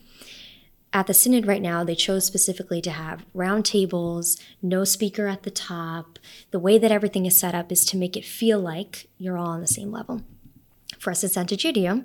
[0.93, 5.43] at the synod right now, they chose specifically to have round tables, no speaker at
[5.43, 6.19] the top.
[6.53, 9.49] The way that everything is set up is to make it feel like you're all
[9.49, 10.23] on the same level.
[10.99, 12.05] For us at Santa Sant'Egidio,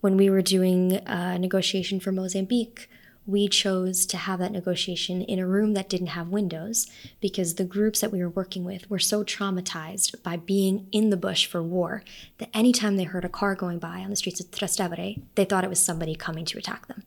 [0.00, 2.88] when we were doing a negotiation for Mozambique,
[3.26, 6.86] we chose to have that negotiation in a room that didn't have windows
[7.20, 11.16] because the groups that we were working with were so traumatized by being in the
[11.16, 12.02] bush for war
[12.38, 15.64] that anytime they heard a car going by on the streets of Trastevere, they thought
[15.64, 17.02] it was somebody coming to attack them.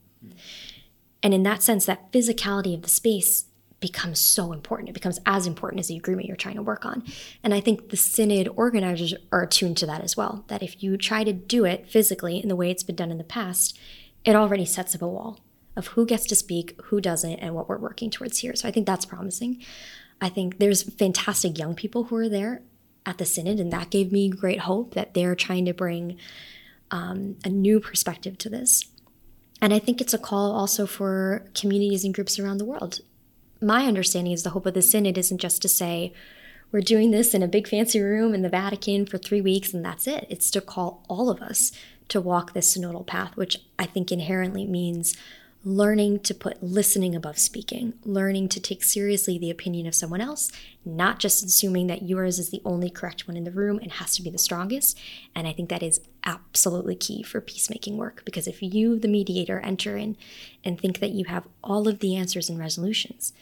[1.21, 3.45] And in that sense, that physicality of the space
[3.79, 4.89] becomes so important.
[4.89, 7.03] It becomes as important as the agreement you're trying to work on.
[7.43, 10.45] And I think the synod organizers are attuned to that as well.
[10.47, 13.19] That if you try to do it physically in the way it's been done in
[13.19, 13.77] the past,
[14.25, 15.39] it already sets up a wall
[15.77, 18.55] of who gets to speak, who doesn't, and what we're working towards here.
[18.55, 19.63] So I think that's promising.
[20.19, 22.61] I think there's fantastic young people who are there
[23.05, 26.17] at the synod, and that gave me great hope that they're trying to bring
[26.91, 28.85] um, a new perspective to this.
[29.61, 32.99] And I think it's a call also for communities and groups around the world.
[33.61, 36.13] My understanding is the hope of the synod isn't just to say,
[36.71, 39.85] we're doing this in a big fancy room in the Vatican for three weeks and
[39.85, 40.27] that's it.
[40.29, 41.71] It's to call all of us
[42.09, 45.15] to walk this synodal path, which I think inherently means
[45.63, 50.51] learning to put listening above speaking, learning to take seriously the opinion of someone else,
[50.85, 54.15] not just assuming that yours is the only correct one in the room and has
[54.15, 54.97] to be the strongest.
[55.35, 59.59] And I think that is absolutely key for peacemaking work because if you, the mediator,
[59.59, 60.15] enter in
[60.63, 63.33] and think that you have all of the answers and resolutions,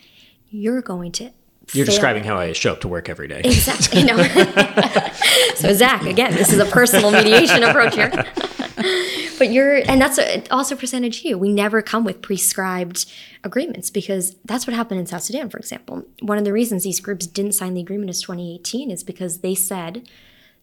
[0.50, 1.32] you're going to
[1.74, 1.94] you're fail.
[1.94, 3.42] describing how I show up to work every day.
[3.44, 4.04] Exactly.
[4.06, 4.18] No.
[5.56, 8.12] so Zac, again, this is a personal mediation approach here.
[9.38, 11.38] but you're, and that's a, also percentage you.
[11.38, 13.06] We never come with prescribed
[13.44, 16.04] agreements because that's what happened in South Sudan, for example.
[16.22, 19.56] One of the reasons these groups didn't sign the agreement in 2018 is because they
[19.56, 20.08] said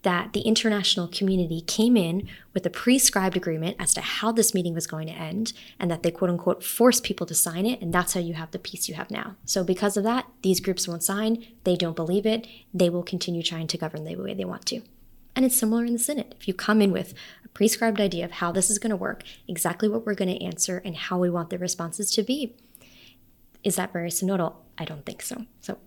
[0.02, 4.74] that the international community came in with a prescribed agreement as to how this meeting
[4.74, 7.92] was going to end and that they quote unquote forced people to sign it and
[7.92, 9.36] that's how you have the peace you have now.
[9.44, 13.42] So because of that, these groups won't sign, they don't believe it, they will continue
[13.42, 14.82] trying to govern the way they want to.
[15.34, 16.34] And it's similar in the Senate.
[16.38, 17.14] If you come in with
[17.44, 20.44] a prescribed idea of how this is going to work, exactly what we're going to
[20.44, 22.54] answer and how we want the responses to be,
[23.64, 24.54] is that very synodal?
[24.76, 25.46] I don't think so.
[25.60, 25.78] So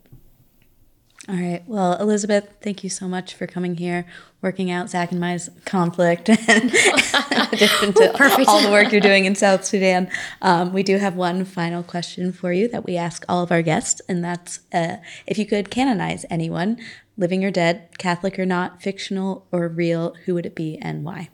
[1.27, 1.63] all right.
[1.65, 4.05] Well, Elizabeth, thank you so much for coming here,
[4.43, 6.71] working out Zac and my conflict, and
[7.51, 8.47] addition to Perfect.
[8.47, 10.07] all the work you're doing in South Sudan.
[10.43, 13.63] Um, we do have one final question for you that we ask all of our
[13.63, 16.77] guests, and that's uh, if you could canonize anyone,
[17.17, 21.29] living or dead, Catholic or not, fictional or real, who would it be and why?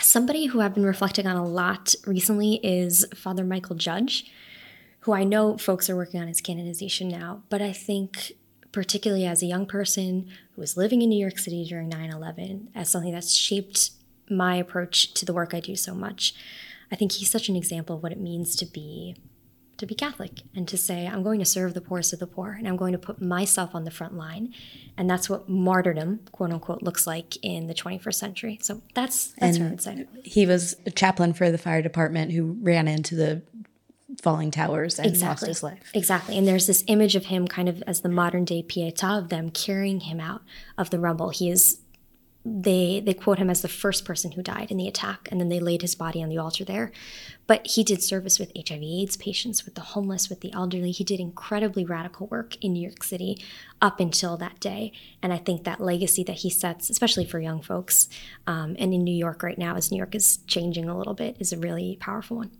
[0.00, 4.30] Somebody who I've been reflecting on a lot recently is Father Michael Judge,
[5.00, 8.32] who I know folks are working on his canonization now, but I think
[8.70, 12.68] particularly as a young person who was living in New York City during 9 11,
[12.74, 13.90] as something that's shaped
[14.30, 16.34] my approach to the work I do so much.
[16.92, 19.16] I think he's such an example of what it means to be
[19.78, 22.52] to be Catholic and to say I'm going to serve the poorest of the poor
[22.52, 24.52] and I'm going to put myself on the front line,
[24.96, 28.58] and that's what martyrdom, quote unquote, looks like in the 21st century.
[28.62, 30.06] So that's that's And what I would say.
[30.24, 33.42] He was a chaplain for the fire department who ran into the
[34.22, 35.90] falling towers and lost his life.
[35.94, 36.36] Exactly.
[36.36, 39.50] And there's this image of him kind of as the modern day Pietà of them
[39.50, 40.42] carrying him out
[40.76, 41.30] of the rumble.
[41.30, 41.80] He is
[42.44, 45.48] they they quote him as the first person who died in the attack and then
[45.48, 46.90] they laid his body on the altar there.
[47.48, 50.92] But he did service with HIV AIDS patients, with the homeless, with the elderly.
[50.92, 53.42] He did incredibly radical work in New York City
[53.82, 54.92] up until that day.
[55.22, 58.08] And I think that legacy that he sets, especially for young folks,
[58.46, 61.36] um, and in New York right now, as New York is changing a little bit,
[61.40, 62.50] is a really powerful one.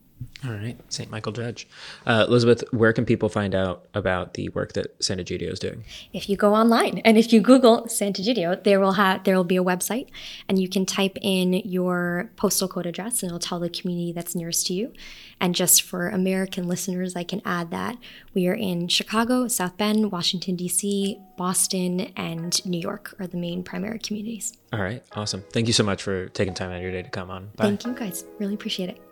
[0.45, 1.11] All right, St.
[1.11, 1.67] Michael Judge.
[2.07, 5.85] Uh, Elizabeth, where can people find out about the work that Sant'Egidio is doing?
[6.13, 9.57] if you go online and if you Google Sant'Egidio, there will have there will be
[9.57, 10.09] a website,
[10.49, 14.35] and you can type in your postal code address, and it'll tell the community that's
[14.35, 14.93] nearest to you.
[15.41, 17.97] And just for American listeners, I can add that
[18.35, 23.63] we are in Chicago, South Bend, Washington D.C., Boston, and New York are the main
[23.63, 24.53] primary communities.
[24.73, 25.45] All right, awesome.
[25.53, 27.51] Thank you so much for taking time out of your day to come on.
[27.57, 27.65] Bye.
[27.65, 29.08] Thank you guys, really appreciate it.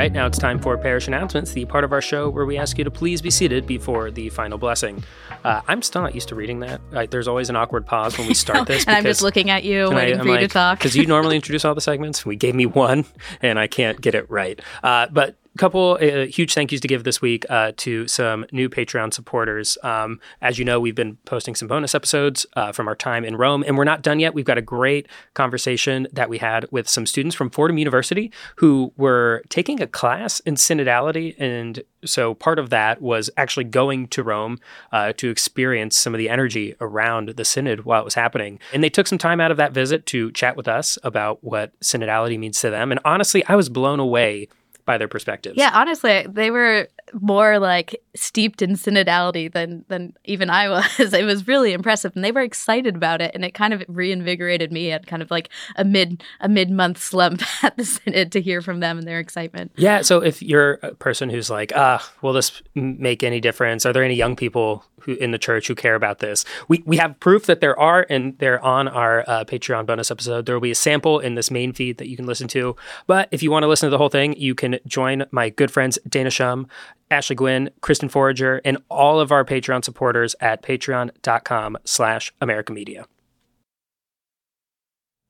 [0.00, 2.78] Right, now it's time for parish announcements, the part of our show where we ask
[2.78, 5.04] you to please be seated before the final blessing.
[5.44, 6.80] Uh, I'm still not used to reading that.
[7.10, 8.86] There's always an awkward pause when we start this.
[8.86, 10.78] and I'm just looking at you, waiting I'm for you to talk.
[10.78, 12.24] Because you normally introduce all the segments.
[12.24, 13.04] We gave me one,
[13.42, 14.58] and I can't get it right.
[14.82, 18.68] Uh, but couple uh, huge thank yous to give this week uh, to some new
[18.68, 19.76] Patreon supporters.
[19.82, 23.36] Um, as you know, we've been posting some bonus episodes uh, from our time in
[23.36, 24.34] Rome, and we're not done yet.
[24.34, 28.92] We've got a great conversation that we had with some students from Fordham University who
[28.96, 34.22] were taking a class in synodality, and so part of that was actually going to
[34.22, 34.58] Rome
[34.92, 38.58] uh, to experience some of the energy around the synod while it was happening.
[38.72, 41.78] And they took some time out of that visit to chat with us about what
[41.80, 42.90] synodality means to them.
[42.90, 44.48] And honestly, I was blown away
[44.84, 45.56] by their perspectives.
[45.56, 46.88] Yeah, honestly, they were
[47.20, 51.14] more like steeped in synodality than than even I was.
[51.20, 54.72] It was really impressive, and they were excited about it, and it kind of reinvigorated
[54.72, 58.40] me at kind of like a mid a mid month slump at the synod to
[58.40, 59.72] hear from them and their excitement.
[59.76, 60.02] Yeah.
[60.02, 63.84] So if you're a person who's like, ah, will this make any difference?
[63.84, 66.44] Are there any young people who in the church who care about this?
[66.68, 70.46] We we have proof that there are, and they're on our uh, Patreon bonus episode.
[70.46, 72.76] There will be a sample in this main feed that you can listen to.
[73.06, 75.70] But if you want to listen to the whole thing, you can join my good
[75.70, 76.66] friends Dana Shum,
[77.10, 83.06] Ashley Gwynn, Kristen Forager, and all of our Patreon supporters at patreon.com slash America Media.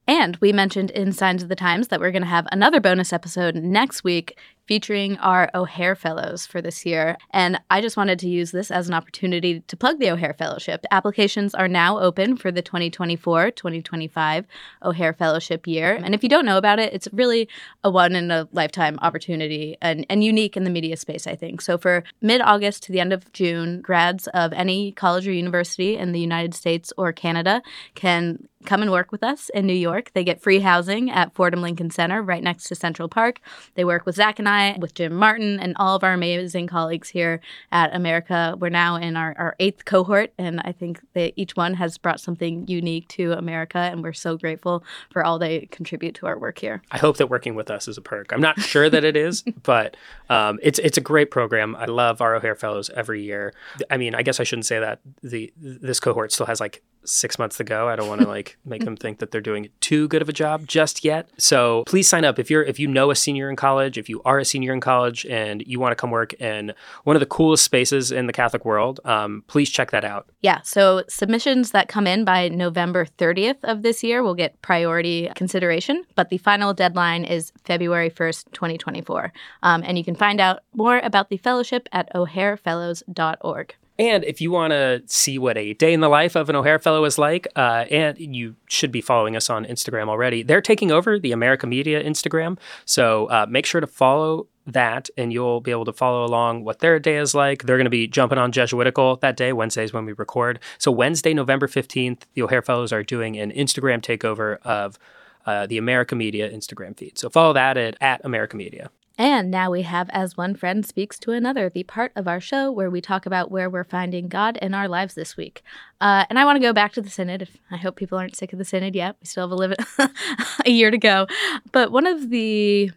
[0.06, 3.12] And we mentioned in Signs of the Times that we're going to have another bonus
[3.12, 4.36] episode next week
[4.70, 7.16] featuring our O'Hare Fellows for this year.
[7.32, 10.86] And I just wanted to use this as an opportunity to plug the O'Hare Fellowship.
[10.92, 14.46] Applications are now open for the 2024 2025
[14.84, 15.98] O'Hare Fellowship year.
[16.00, 17.48] And if you don't know about it, it's really
[17.82, 21.62] a one in a lifetime opportunity and, and unique in the media space, I think.
[21.62, 25.96] So for mid August to the end of June, grads of any college or university
[25.96, 27.60] in the United States or Canada
[27.96, 30.10] can come and work with us in New York.
[30.12, 33.40] They get free housing at Fordham Lincoln Center right next to Central Park.
[33.74, 37.08] They work with Zac and I with Jim Martin, and all of our amazing colleagues
[37.08, 37.40] here
[37.72, 38.54] at America.
[38.58, 42.20] We're now in our, our eighth cohort, and I think that each one has brought
[42.20, 46.58] something unique to America, and we're so grateful for all they contribute to our work
[46.58, 46.82] here.
[46.90, 48.32] I hope that working with us is a perk.
[48.32, 49.96] I'm not sure that it is, but
[50.28, 51.74] um, it's it's a great program.
[51.76, 53.54] I love our O'Hare Fellows every year.
[53.90, 55.00] I mean, I guess I shouldn't say that.
[55.22, 57.88] The this cohort still has like six months ago.
[57.88, 60.32] I don't want to like make them think that they're doing too good of a
[60.32, 61.28] job just yet.
[61.38, 64.20] So please sign up if you're if you know a senior in college, if you
[64.24, 66.72] are a senior in college and you want to come work in
[67.04, 69.00] one of the coolest spaces in the Catholic world.
[69.04, 70.28] Um, please check that out.
[70.40, 70.60] Yeah.
[70.62, 76.04] So submissions that come in by November 30th of this year will get priority consideration,
[76.14, 79.32] but the final deadline is February 1st, 2024.
[79.62, 83.74] Um, and you can find out more about the fellowship at o'harefellows.org.
[84.00, 86.78] And if you want to see what a day in the life of an O'Hare
[86.78, 90.90] Fellow is like, uh, and you should be following us on Instagram already, they're taking
[90.90, 92.58] over the America Media Instagram.
[92.86, 96.78] So uh, make sure to follow that and you'll be able to follow along what
[96.78, 97.64] their day is like.
[97.64, 99.52] They're going to be jumping on Jesuitical that day.
[99.52, 100.60] Wednesdays when we record.
[100.78, 104.98] So Wednesday, November 15th, the O'Hare Fellows are doing an Instagram takeover of
[105.44, 107.18] uh, the America Media Instagram feed.
[107.18, 108.90] So follow that at, at America Media.
[109.20, 112.72] And now we have As One Friend Speaks to Another, the part of our show
[112.72, 115.62] where we talk about where we're finding God in our lives this week.
[116.00, 117.42] Uh, and I want to go back to the Synod.
[117.42, 119.16] If, I hope people aren't sick of the Synod yet.
[119.20, 119.74] We still have a, live-
[120.64, 121.26] a year to go.
[121.70, 122.92] But one of the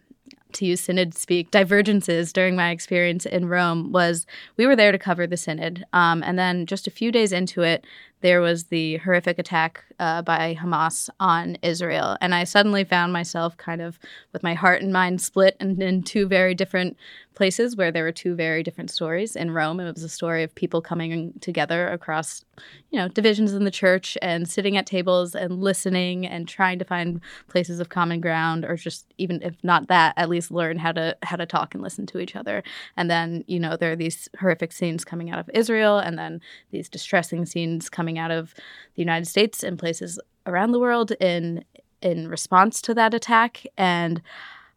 [0.54, 4.24] to use synod speak, divergences during my experience in Rome was
[4.56, 5.84] we were there to cover the synod.
[5.92, 7.84] Um, and then just a few days into it,
[8.24, 12.16] there was the horrific attack uh, by Hamas on Israel.
[12.22, 13.98] And I suddenly found myself kind of
[14.32, 16.96] with my heart and mind split and in two very different
[17.34, 19.34] places where there were two very different stories.
[19.34, 22.44] In Rome, it was a story of people coming together across,
[22.90, 26.84] you know, divisions in the church and sitting at tables and listening and trying to
[26.84, 30.92] find places of common ground, or just even if not that, at least learn how
[30.92, 32.62] to how to talk and listen to each other.
[32.96, 36.40] And then, you know, there are these horrific scenes coming out of Israel, and then
[36.70, 38.54] these distressing scenes coming out of
[38.94, 41.64] the United States and places around the world in
[42.02, 43.66] in response to that attack.
[43.78, 44.20] And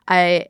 [0.07, 0.47] I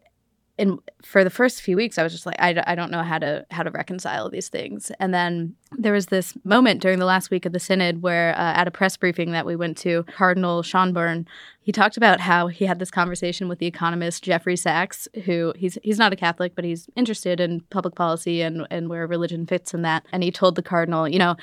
[0.59, 3.19] and for the first few weeks i was just like I, I don't know how
[3.19, 7.29] to how to reconcile these things and then there was this moment during the last
[7.29, 10.63] week of the synod where uh, at a press briefing that we went to cardinal
[10.63, 11.25] schonborn
[11.61, 15.77] he talked about how he had this conversation with the economist jeffrey sachs who he's
[15.83, 19.73] he's not a catholic but he's interested in public policy and and where religion fits
[19.73, 21.35] in that and he told the cardinal you know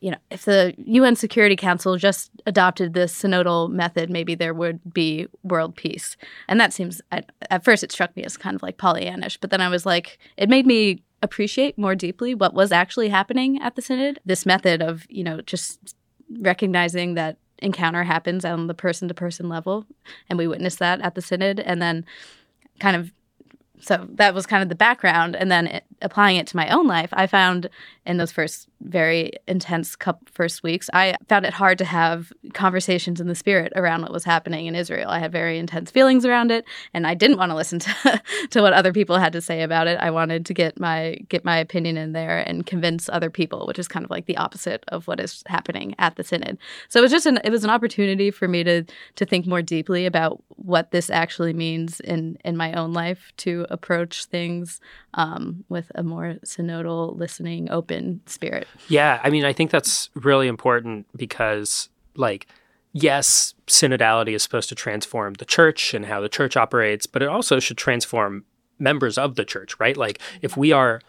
[0.00, 4.80] you know, if the UN Security Council just adopted this synodal method, maybe there would
[4.92, 6.16] be world peace.
[6.48, 9.50] And that seems, at, at first, it struck me as kind of like Pollyannish, but
[9.50, 13.76] then I was like, it made me appreciate more deeply what was actually happening at
[13.76, 14.18] the synod.
[14.24, 15.94] This method of, you know, just
[16.38, 19.84] recognizing that encounter happens on the person to person level,
[20.30, 22.06] and we witnessed that at the synod, and then
[22.78, 23.12] kind of
[23.82, 26.86] so that was kind of the background and then it, applying it to my own
[26.86, 27.68] life i found
[28.04, 30.88] in those first very intense couple first weeks.
[30.92, 34.74] I found it hard to have conversations in the spirit around what was happening in
[34.74, 35.10] israel.
[35.10, 36.64] I had very intense feelings around it
[36.94, 39.86] and i didn't want to listen to, to what other people had to say about
[39.86, 39.98] it.
[40.00, 43.78] I wanted to get my get my opinion in there and convince other people which
[43.78, 46.58] is kind of like the opposite of what is happening at the synod.
[46.88, 48.84] So it was just an it was an opportunity for me to
[49.16, 53.66] to think more deeply about what this actually means in in my own life to
[53.68, 54.80] approach things
[55.14, 58.66] um, with a more synodal, listening, open spirit.
[58.88, 62.46] Yeah, I mean, I think that's really important because, like,
[62.92, 67.28] yes, synodality is supposed to transform the church and how the church operates, but it
[67.28, 68.44] also should transform
[68.78, 69.96] members of the church, right?
[69.96, 71.00] Like, if we are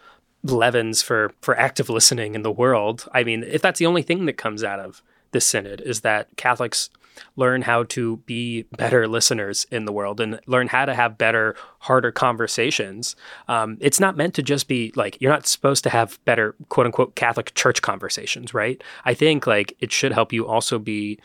[0.44, 3.08] levens for for active listening in the world.
[3.12, 6.28] I mean, if that's the only thing that comes out of the synod is that
[6.36, 6.90] Catholics
[7.36, 11.54] learn how to be better listeners in the world and learn how to have better,
[11.80, 13.16] harder conversations.
[13.48, 16.86] Um, it's not meant to just be like, you're not supposed to have better, quote
[16.86, 18.82] unquote, Catholic church conversations, right?
[19.04, 21.18] I think like it should help you also be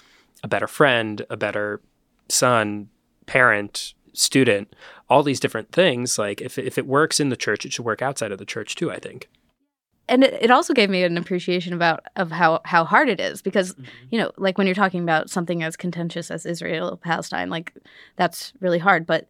[0.44, 1.82] a better friend, a better
[2.30, 2.90] son,
[3.26, 4.74] parent, student,
[5.10, 6.18] all these different things.
[6.18, 8.76] Like if, if it works in the church, it should work outside of the church
[8.76, 9.30] too, I think
[10.10, 13.42] and it, it, also gave me an appreciation about of how how hard it is
[13.42, 13.86] because mm-hmm.
[14.12, 17.74] you know like when you're talking about something as contentious as Israel Palestine like
[18.16, 19.28] that's really hard but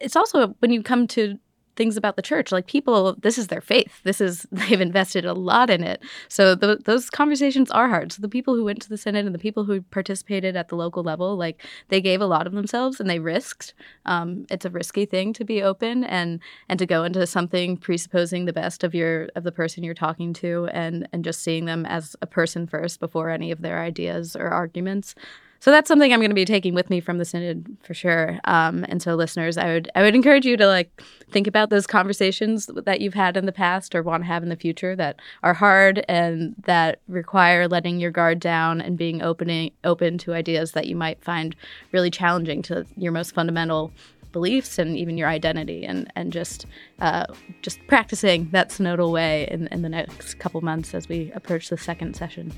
[0.00, 1.38] it's also when you come to
[1.76, 2.52] things about the church.
[2.52, 4.02] Like people this is their faith.
[4.04, 6.02] This is they've invested a lot in it.
[6.28, 8.12] So th- those conversations are hard.
[8.12, 10.76] So the people who went to the synod and the people who participated at the
[10.76, 13.74] local level like they gave a lot of themselves and they risked.
[14.06, 18.44] Um, it's a risky thing to be open and and to go into something presupposing
[18.44, 21.86] the best of your of the person you're talking to and and just seeing them
[21.86, 25.14] as a person first before any of their ideas or arguments
[25.62, 28.40] so that's something I'm going to be taking with me from the synod for sure.
[28.46, 31.00] Um, and so, listeners, I would I would encourage you to like
[31.30, 34.48] think about those conversations that you've had in the past or want to have in
[34.48, 39.70] the future that are hard and that require letting your guard down and being opening
[39.84, 41.54] open to ideas that you might find
[41.92, 43.92] really challenging to your most fundamental
[44.32, 46.66] beliefs and even your identity and and just
[46.98, 47.24] uh,
[47.60, 51.78] just practicing that synodal way in, in the next couple months as we approach the
[51.78, 52.52] second session.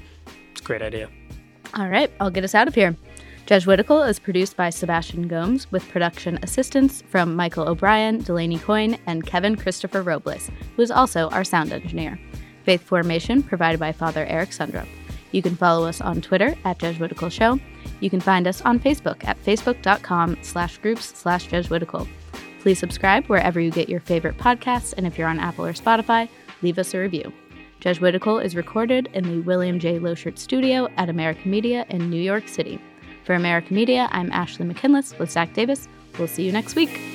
[0.52, 1.10] It's a great idea.
[1.76, 2.96] All right, I'll get us out of here.
[3.46, 9.26] Jesuitical is produced by Sebastian Gomes with production assistance from Michael O'Brien, Delaney Coyne, and
[9.26, 12.18] Kevin Christopher Robles, who is also our sound engineer.
[12.64, 14.86] Faith formation provided by Father Eric Sundrup.
[15.32, 17.58] You can follow us on Twitter at Jesuitical Show.
[18.00, 22.08] You can find us on Facebook at facebook.com slash groups slash Jesuitical.
[22.60, 26.28] Please subscribe wherever you get your favorite podcasts, and if you're on Apple or Spotify,
[26.62, 27.32] leave us a review.
[27.84, 29.98] Jesuitical is recorded in the William J.
[29.98, 32.80] Loschert Studio at America Media in New York City.
[33.24, 35.86] For America Media, I'm Ashley McKinless with Zac Davis.
[36.18, 37.13] We'll see you next week.